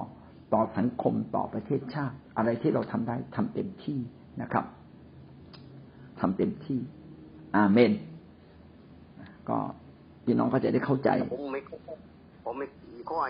[0.54, 3.98] ต่อสังคมต่อประเทศชาติ อะไรที่เราทำได้ทำเต็มที่
[4.42, 4.64] นะครับ
[6.20, 6.80] ทำเต็มที่
[7.56, 7.92] อาเมน
[9.50, 9.58] ก็
[10.30, 11.60] พี่น้องก็จะได้เข้าใจผมไม่
[12.44, 12.66] ผมไม่
[13.10, 13.20] ข้อ